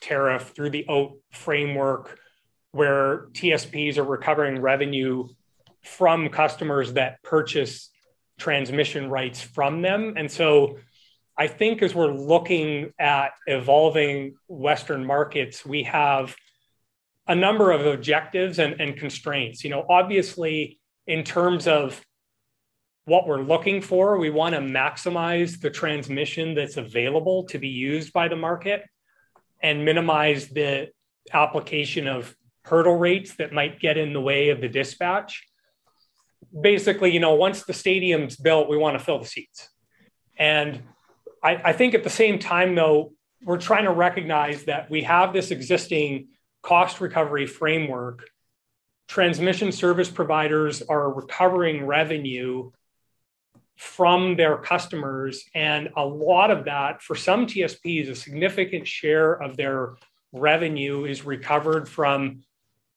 [0.00, 2.18] tariff, through the OATT framework,
[2.72, 5.26] where TSPs are recovering revenue
[5.82, 7.90] from customers that purchase
[8.38, 10.14] transmission rights from them.
[10.16, 10.78] And so
[11.38, 16.34] I think as we're looking at evolving Western markets, we have
[17.28, 19.62] a number of objectives and, and constraints.
[19.62, 22.00] You know, obviously, in terms of
[23.04, 28.12] what we're looking for, we want to maximize the transmission that's available to be used
[28.12, 28.84] by the market
[29.62, 30.88] and minimize the
[31.32, 35.44] application of hurdle rates that might get in the way of the dispatch.
[36.58, 39.68] Basically, you know, once the stadium's built, we want to fill the seats.
[40.38, 40.82] And
[41.42, 45.32] I, I think at the same time, though, we're trying to recognize that we have
[45.32, 46.28] this existing
[46.62, 48.28] cost recovery framework.
[49.08, 52.72] Transmission service providers are recovering revenue
[53.76, 55.44] from their customers.
[55.54, 59.96] And a lot of that, for some TSPs, a significant share of their
[60.32, 62.42] revenue is recovered from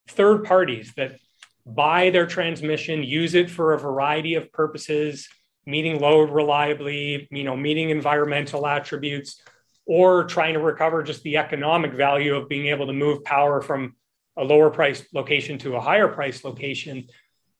[0.07, 1.19] third parties that
[1.65, 5.27] buy their transmission, use it for a variety of purposes,
[5.65, 9.41] meeting load reliably, you know, meeting environmental attributes,
[9.85, 13.95] or trying to recover just the economic value of being able to move power from
[14.37, 17.07] a lower price location to a higher price location.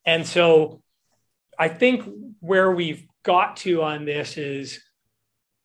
[0.05, 0.81] And so
[1.57, 2.07] I think
[2.39, 4.81] where we've got to on this is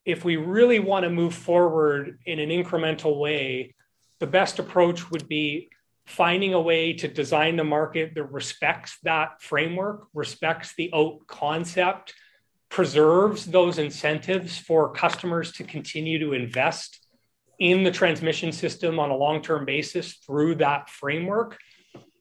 [0.04, 3.74] if we really want to move forward in an incremental way,
[4.20, 5.70] the best approach would be
[6.06, 12.14] finding a way to design the market that respects that framework, respects the OATT concept,
[12.74, 17.06] preserves those incentives for customers to continue to invest
[17.60, 21.56] in the transmission system on a long term basis through that framework,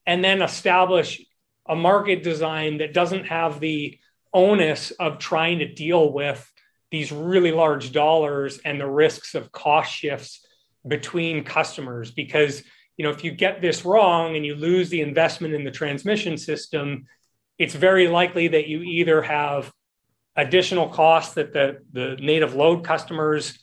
[0.06, 1.26] and then establish
[1.68, 3.98] a market design that doesn't have the
[4.32, 6.48] onus of trying to deal with
[6.92, 10.46] these really large dollars and the risks of cost shifts
[10.88, 12.12] between customers.
[12.12, 12.62] Because
[12.96, 16.38] you know if you get this wrong and you lose the investment in the transmission
[16.38, 17.08] system
[17.58, 19.72] it's very likely that you either have
[20.36, 23.60] additional costs that the, the native load customers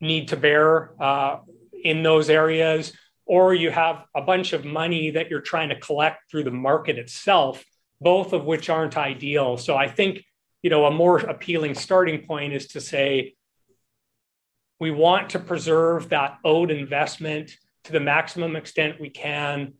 [0.00, 1.38] need to bear uh,
[1.82, 2.92] in those areas,
[3.24, 6.98] or you have a bunch of money that you're trying to collect through the market
[6.98, 7.64] itself,
[8.00, 9.56] both of which aren't ideal.
[9.56, 10.24] So I think
[10.62, 13.34] you know a more appealing starting point is to say
[14.78, 19.74] we want to preserve that owed investment to the maximum extent we can.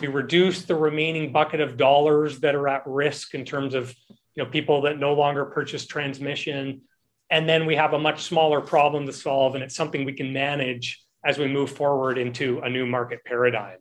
[0.00, 3.94] We reduce the remaining bucket of dollars that are at risk in terms of
[4.34, 6.82] you know people that no longer purchase transmission
[7.30, 10.32] and then we have a much smaller problem to solve and it's something we can
[10.32, 13.78] manage as we move forward into a new market paradigm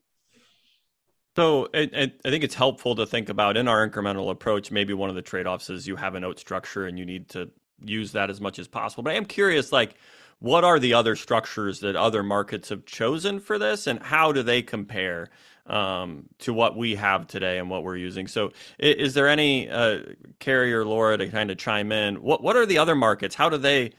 [1.35, 4.71] so it, it, I think it's helpful to think about in our incremental approach.
[4.71, 7.49] Maybe one of the trade-offs is you have a OATT structure and you need to
[7.83, 9.03] use that as much as possible.
[9.03, 9.95] But I am curious, like,
[10.39, 14.43] what are the other structures that other markets have chosen for this, and how do
[14.43, 15.29] they compare?
[15.65, 18.27] Um, to what we have today and what we're using.
[18.27, 19.99] So, is, is there any uh,
[20.39, 22.21] Carrie or Laura to kind of chime in?
[22.21, 23.35] What what are the other markets?
[23.35, 23.93] How do they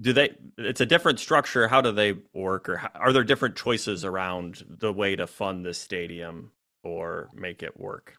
[0.00, 0.34] do they?
[0.56, 1.68] It's a different structure.
[1.68, 5.64] How do they work, or how, are there different choices around the way to fund
[5.64, 6.52] this stadium
[6.82, 8.16] or make it work?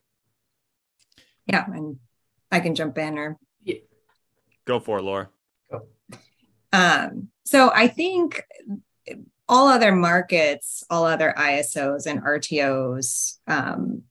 [1.45, 1.97] Yeah, and
[2.51, 3.37] I can jump in or
[4.65, 5.29] go for it, Laura.
[6.71, 8.43] Um, so I think
[9.49, 14.03] all other markets, all other ISOs and RTOs um,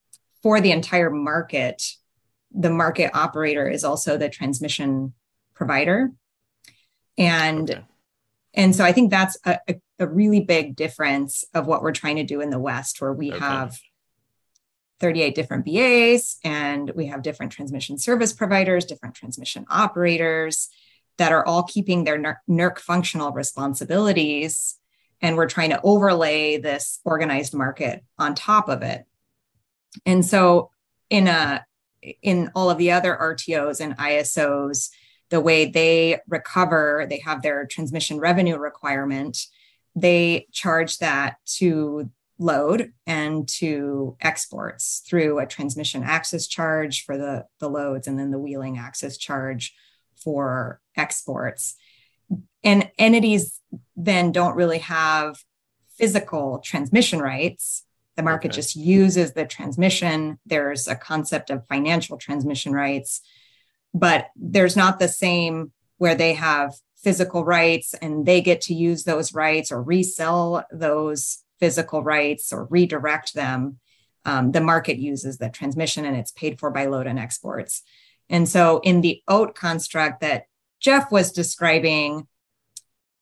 [0.43, 1.83] for the entire market,
[2.51, 5.13] the market operator is also the transmission
[5.53, 6.11] provider.
[7.17, 7.81] And okay.
[8.53, 12.15] and so I think that's a, a, a, really big difference of what we're trying
[12.17, 13.39] to do in the West, where we okay.
[13.39, 13.77] have
[14.99, 20.69] 38 different BAs and we have different transmission service providers, different transmission operators
[21.17, 24.78] that are all keeping their NERC functional responsibilities.
[25.21, 29.05] And we're trying to overlay this organized market on top of it.
[30.05, 30.71] And so
[31.09, 31.65] in a
[32.21, 34.89] in all of the other RTOs and ISOs,
[35.29, 39.45] the way they recover, they have their transmission revenue requirement.
[39.95, 47.45] They charge that to load and to exports through a transmission access charge for the,
[47.59, 49.75] the loads and then the wheeling access charge
[50.15, 51.75] for exports.
[52.63, 53.59] And entities
[53.95, 55.37] then don't really have
[55.97, 57.85] physical transmission rights.
[58.15, 58.55] The market okay.
[58.55, 60.39] just uses the transmission.
[60.45, 63.21] There's a concept of financial transmission rights,
[63.93, 69.03] but there's not the same where they have physical rights and they get to use
[69.03, 73.79] those rights or resell those physical rights or redirect them.
[74.25, 77.83] Um, the market uses the transmission and it's paid for by load and exports.
[78.29, 80.45] And so in the OATT construct that
[80.79, 82.27] Jeff was describing,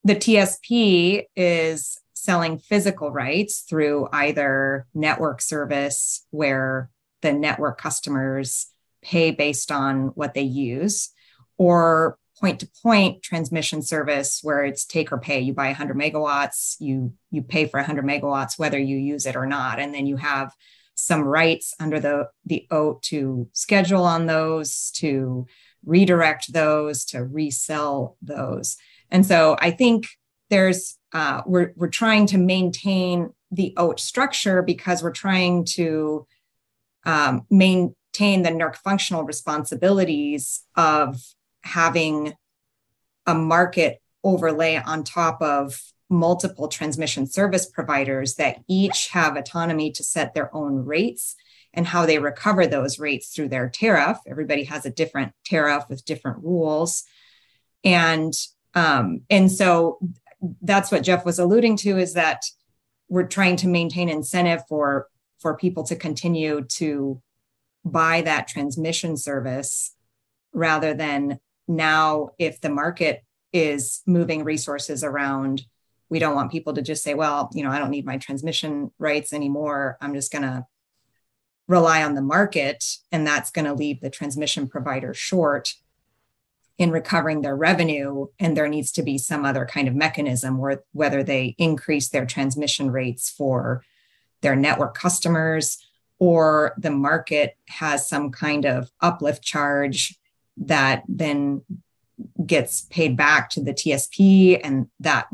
[0.03, 6.89] the TSP is selling physical rights through either network service where
[7.21, 8.67] the network customers
[9.01, 11.11] pay based on what they use
[11.57, 15.39] or point to point transmission service where it's take or pay.
[15.39, 19.45] You buy 100 megawatts you you pay for 100 megawatts whether you use it or
[19.45, 20.53] not and then you have
[20.95, 25.45] some rights under the the OATT to schedule on those to
[25.87, 28.77] redirect those to resell those.
[29.09, 30.07] And so i think
[30.49, 36.27] there's uh, we're we're trying to maintain the OATT structure because we're trying to
[37.05, 37.93] um, maintain
[38.43, 41.21] the NERC functional responsibilities of
[41.61, 42.33] having
[43.25, 50.03] a market overlay on top of multiple transmission service providers that each have autonomy to
[50.03, 51.35] set their own rates
[51.73, 54.17] and how they recover those rates through their tariff.
[54.25, 57.03] Everybody has a different tariff with different rules.
[57.83, 58.33] And
[58.73, 59.99] um, and so
[60.61, 62.43] that's what Jeff was alluding to is that
[63.09, 65.07] we're trying to maintain incentive for
[65.39, 67.21] for people to continue to
[67.85, 69.95] buy that transmission service
[70.53, 73.23] rather than now if the market
[73.53, 75.63] is moving resources around
[76.09, 78.91] we don't want people to just say well you know i don't need my transmission
[78.99, 80.65] rights anymore i'm just going to
[81.67, 85.75] rely on the market and that's going to leave the transmission provider short
[86.77, 90.83] in recovering their revenue and there needs to be some other kind of mechanism where
[90.91, 93.83] whether they increase their transmission rates for
[94.41, 95.83] their network customers
[96.19, 100.17] or the market has some kind of uplift charge
[100.57, 101.61] that then
[102.45, 105.27] gets paid back to the TSP, and that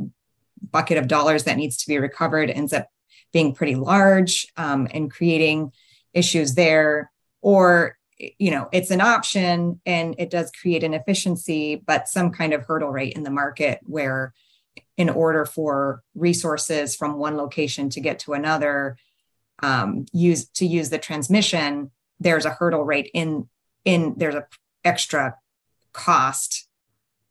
[0.71, 2.89] bucket of dollars that needs to be recovered ends up
[3.31, 5.71] being pretty large um, and creating
[6.13, 7.11] issues there.
[7.41, 7.97] Or,
[8.39, 12.65] you know, it's an option and it does create an efficiency, but some kind of
[12.65, 14.33] hurdle rate in the market where,
[14.95, 18.97] in order for resources from one location to get to another,
[19.61, 23.47] um, use to use the transmission, there's a hurdle rate in
[23.85, 24.47] in there's a
[24.83, 25.35] extra
[25.91, 26.67] cost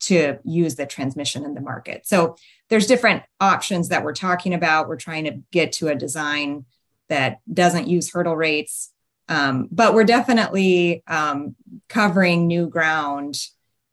[0.01, 2.07] to use the transmission in the market.
[2.07, 2.37] So
[2.69, 4.89] there's different options that we're talking about.
[4.89, 6.65] We're trying to get to a design
[7.09, 8.93] that doesn't use hurdle rates,
[9.29, 11.55] um, but we're definitely um,
[11.89, 13.37] covering new ground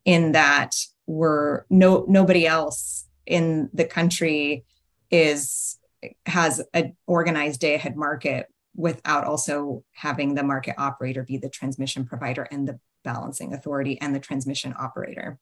[0.06, 0.76] in that
[1.06, 4.66] we're no nobody else in the country
[5.12, 5.78] is
[6.26, 12.06] has an organized day ahead market without also having the market operator be the transmission
[12.06, 15.38] provider and the balancing authority and the transmission operator.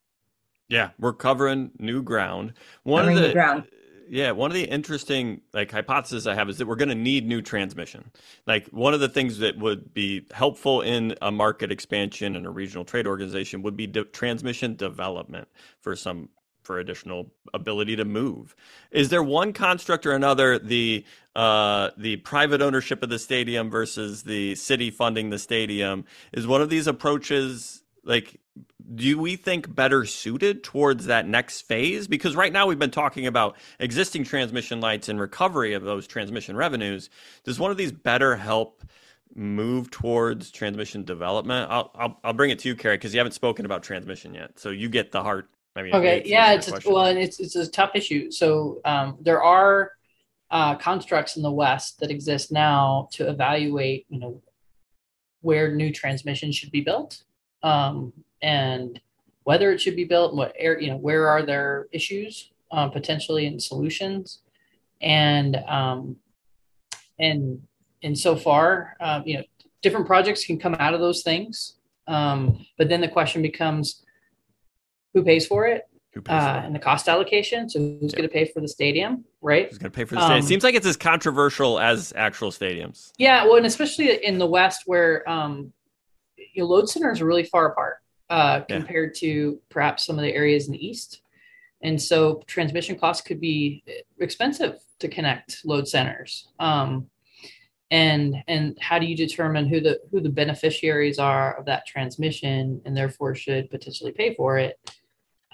[0.70, 2.54] Yeah, we're covering new ground.
[2.84, 3.68] One covering of the ground.
[4.10, 7.28] Yeah, one of the interesting like hypotheses I have is that we're going to need
[7.28, 8.12] new transmission.
[8.46, 12.50] Like one of the things that would be helpful in a market expansion and a
[12.50, 15.48] regional trade organization would be de- transmission development
[15.82, 16.30] for some
[16.64, 18.56] for additional ability to move.
[18.92, 21.06] Is there one construct or another the
[21.36, 26.06] uh, the private ownership of the stadium versus the city funding the stadium?
[26.34, 28.40] Is one of these approaches like
[28.96, 32.08] do we think better suited towards that next phase?
[32.08, 36.56] Because right now we've been talking about existing transmission rights and recovery of those transmission
[36.56, 37.10] revenues.
[37.44, 38.84] Does one of these better help
[39.36, 41.70] move towards transmission development?
[41.70, 44.60] I'll i'll, I'll bring it to you carrie because you haven't spoken about transmission yet
[44.60, 45.50] so you get the heart.
[45.76, 48.32] I mean, Okay, it's yeah, it's a, well, and it's it's a tough issue.
[48.32, 49.92] So um, there are
[50.50, 54.42] uh, constructs in the West that exist now to evaluate, you know,
[55.42, 57.24] where new transmission should be built,
[57.62, 58.12] um,
[58.42, 59.00] and
[59.44, 63.48] whether it should be built, and what you know, where are there issues um, potentially
[63.48, 64.40] and solutions,
[65.02, 66.18] and um,
[67.20, 67.62] and
[68.04, 69.44] and so far, um, you know,
[69.82, 71.78] different projects can come out of those things,
[72.08, 74.04] um, but then the question becomes,
[75.14, 75.88] who pays for it?
[76.14, 77.70] Who uh, and the cost allocation.
[77.70, 79.70] So who's going to pay for the stadium, right?
[79.70, 80.42] Who's going to pay for the stadium?
[80.42, 83.12] um, Seems like it's as controversial as actual stadiums.
[83.18, 85.72] Yeah, well, and especially in the West where um,
[86.54, 87.98] your load centers are really far apart
[88.30, 88.78] uh, Yeah.
[88.78, 91.22] compared to perhaps some of the areas in the East,
[91.82, 93.84] and so transmission costs could be
[94.20, 96.48] expensive to connect load centers.
[96.60, 97.10] Um,
[97.90, 102.82] and and how do you determine who the who the beneficiaries are of that transmission
[102.86, 104.78] and therefore should potentially pay for it?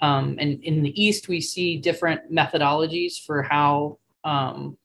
[0.00, 4.76] Um, and in the East, we see different methodologies for how um,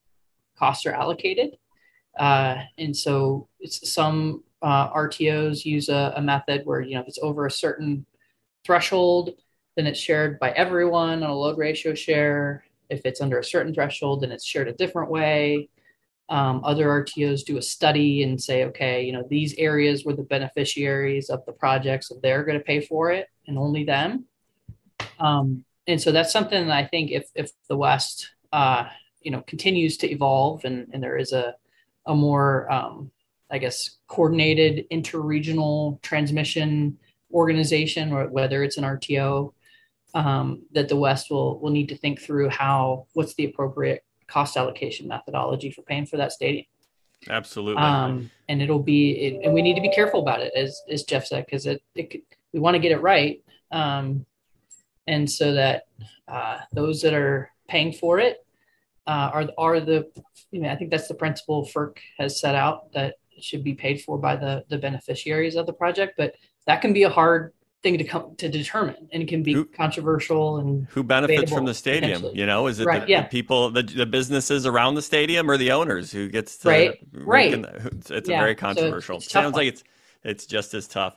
[0.55, 1.57] costs are allocated.
[2.17, 7.07] Uh, and so it's some uh, RTOs use a, a method where, you know, if
[7.07, 8.05] it's over a certain
[8.65, 9.31] threshold,
[9.75, 12.63] then it's shared by everyone on a load ratio share.
[12.89, 15.69] If it's under a certain threshold, then it's shared a different way.
[16.27, 20.23] Um, other RTOs do a study and say, okay, you know, these areas were the
[20.23, 24.25] beneficiaries of the project, so they're going to pay for it and only them.
[25.19, 28.85] Um, and so that's something that I think if if the West, uh,
[29.21, 31.55] you know, continues to evolve and and there is a
[32.05, 33.11] a more, um,
[33.51, 36.97] I guess, coordinated interregional transmission
[37.31, 39.53] organization, or whether it's an RTO,
[40.13, 44.57] um, that the West will will need to think through how what's the appropriate cost
[44.57, 46.65] allocation methodology for paying for that stadium.
[47.29, 47.81] Absolutely.
[47.81, 51.03] Um, and it'll be, it, and we need to be careful about it, as as
[51.03, 52.21] Jeff said, because it, it could,
[52.53, 54.25] we want to get it right, um,
[55.05, 55.83] and so that
[56.27, 58.45] uh, those that are paying for it
[59.05, 60.09] uh, are are the,
[60.51, 64.01] you know, I think that's the principle FERC has set out that should be paid
[64.01, 66.35] for by the the beneficiaries of the project, but
[66.65, 69.63] that can be a hard thing to come to determine, and it can be Who-
[69.65, 72.25] controversial and Who benefits from the stadium?
[72.33, 73.21] You know, is it Right, the, yeah.
[73.23, 76.99] the people, the, the businesses around the stadium, or the owners who gets to Right,
[77.13, 77.51] right.
[77.61, 79.17] the- it's Yeah, very so it's- controversial.
[79.17, 79.61] it's Sounds one.
[79.65, 79.83] like it's
[80.23, 81.15] it's just as tough.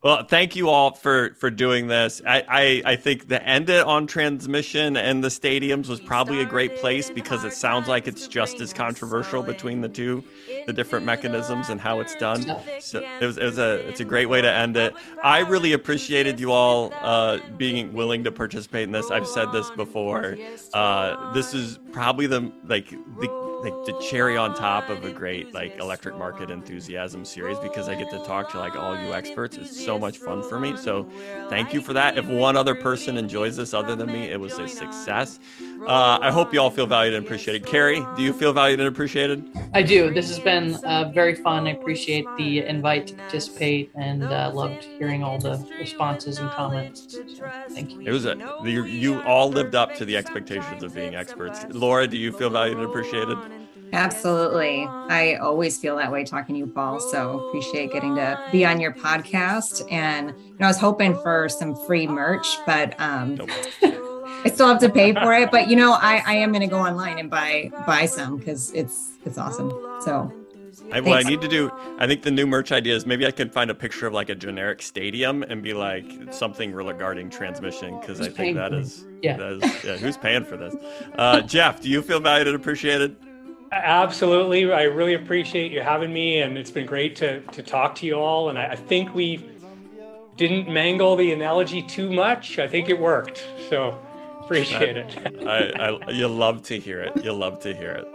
[0.00, 2.22] Well, thank you all for for doing this.
[2.24, 6.44] I, I I think the end it on transmission and the stadiums was probably a
[6.44, 10.22] great place because it sounds like it's just as controversial between the two,
[10.66, 12.42] the different mechanisms and how it's done.
[12.78, 14.94] So it was it was a it's a great way to end it.
[15.24, 19.10] I really appreciated you all uh, being willing to participate in this.
[19.10, 20.36] I've said this before.
[20.72, 25.52] Uh, this is probably the like the like the cherry on top of a great
[25.52, 29.56] like electric market enthusiasm series because I get to talk to like all you experts.
[29.56, 30.76] It's so much fun for me.
[30.76, 31.08] So
[31.48, 32.16] thank you for that.
[32.16, 35.40] If one other person enjoys this other than me, it was a success.
[35.86, 37.66] Uh, I hope you all feel valued and appreciated.
[37.66, 39.48] Carrie, do you feel valued and appreciated?
[39.74, 40.12] I do.
[40.12, 41.66] This has been uh, very fun.
[41.66, 47.18] I appreciate the invite to participate and uh, loved hearing all the responses and comments.
[47.36, 48.02] So, thank you.
[48.06, 51.64] It was a you, you all lived up to the expectations of being experts.
[51.70, 53.38] Laura, do you feel valued and appreciated?
[53.92, 54.86] Absolutely.
[54.86, 57.00] I always feel that way talking to you, Paul.
[57.00, 59.90] So appreciate getting to be on your podcast.
[59.90, 63.50] And you know, I was hoping for some free merch, but um Nope.
[64.44, 65.50] I still have to pay for it.
[65.50, 69.12] But you know, I, I am gonna go online and buy buy some because it's
[69.24, 69.70] it's awesome.
[70.04, 70.32] So
[70.90, 73.30] I, what I need to do, I think the new merch idea is maybe I
[73.30, 77.98] can find a picture of like a generic stadium and be like something regarding transmission
[78.00, 78.80] because I think paying that for it?
[78.80, 79.36] is, Yeah.
[79.36, 80.74] that is, yeah, who's paying for this?
[81.14, 83.16] Uh, Jeff, do you feel valued and appreciated?
[83.70, 84.72] Absolutely.
[84.72, 88.14] I really appreciate you having me, and it's been great to, to talk to you
[88.14, 88.48] all.
[88.48, 89.44] And I, I think we
[90.36, 92.58] didn't mangle the analogy too much.
[92.58, 93.46] I think it worked.
[93.68, 93.98] So
[94.40, 95.18] appreciate it.
[95.46, 97.24] I, I, you love to hear it.
[97.24, 98.06] You love to hear it.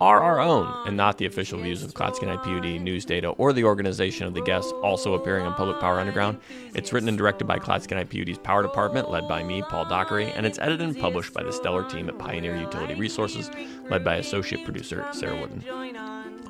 [0.00, 3.62] are our own and not the official views of Clatskanie PUD, News Data, or the
[3.62, 6.40] organization of the guests also appearing on Public Power Underground.
[6.74, 10.44] It's written and directed by Clatskanie PUD's Power Department, led by me, Paul Dockery, and
[10.44, 13.48] it's edited and published by the stellar team at Pioneer Utility Resources,
[13.90, 15.64] led by associate producer Sarah Wooden.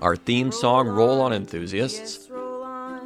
[0.00, 2.30] Our theme song, Roll On Enthusiasts,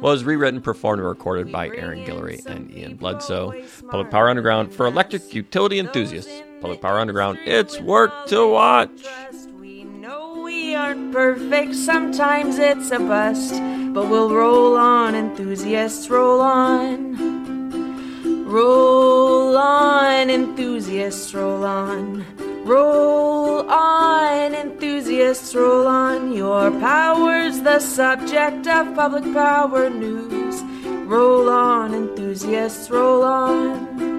[0.01, 3.53] was rewritten, performed, and recorded by Aaron Guillory and Ian Bledsoe.
[3.89, 6.31] Public Power Underground for electric utility enthusiasts.
[6.61, 8.89] Public Power Underground, it's work to watch.
[9.59, 13.53] We know we aren't perfect, sometimes it's a bust,
[13.93, 17.46] but we'll roll on, enthusiasts, roll on.
[18.47, 22.25] Roll on, enthusiasts, roll on.
[22.63, 26.31] Roll on, enthusiasts, roll on.
[26.31, 30.63] Your power's the subject of public power news.
[31.05, 34.16] Roll on, enthusiasts, roll on.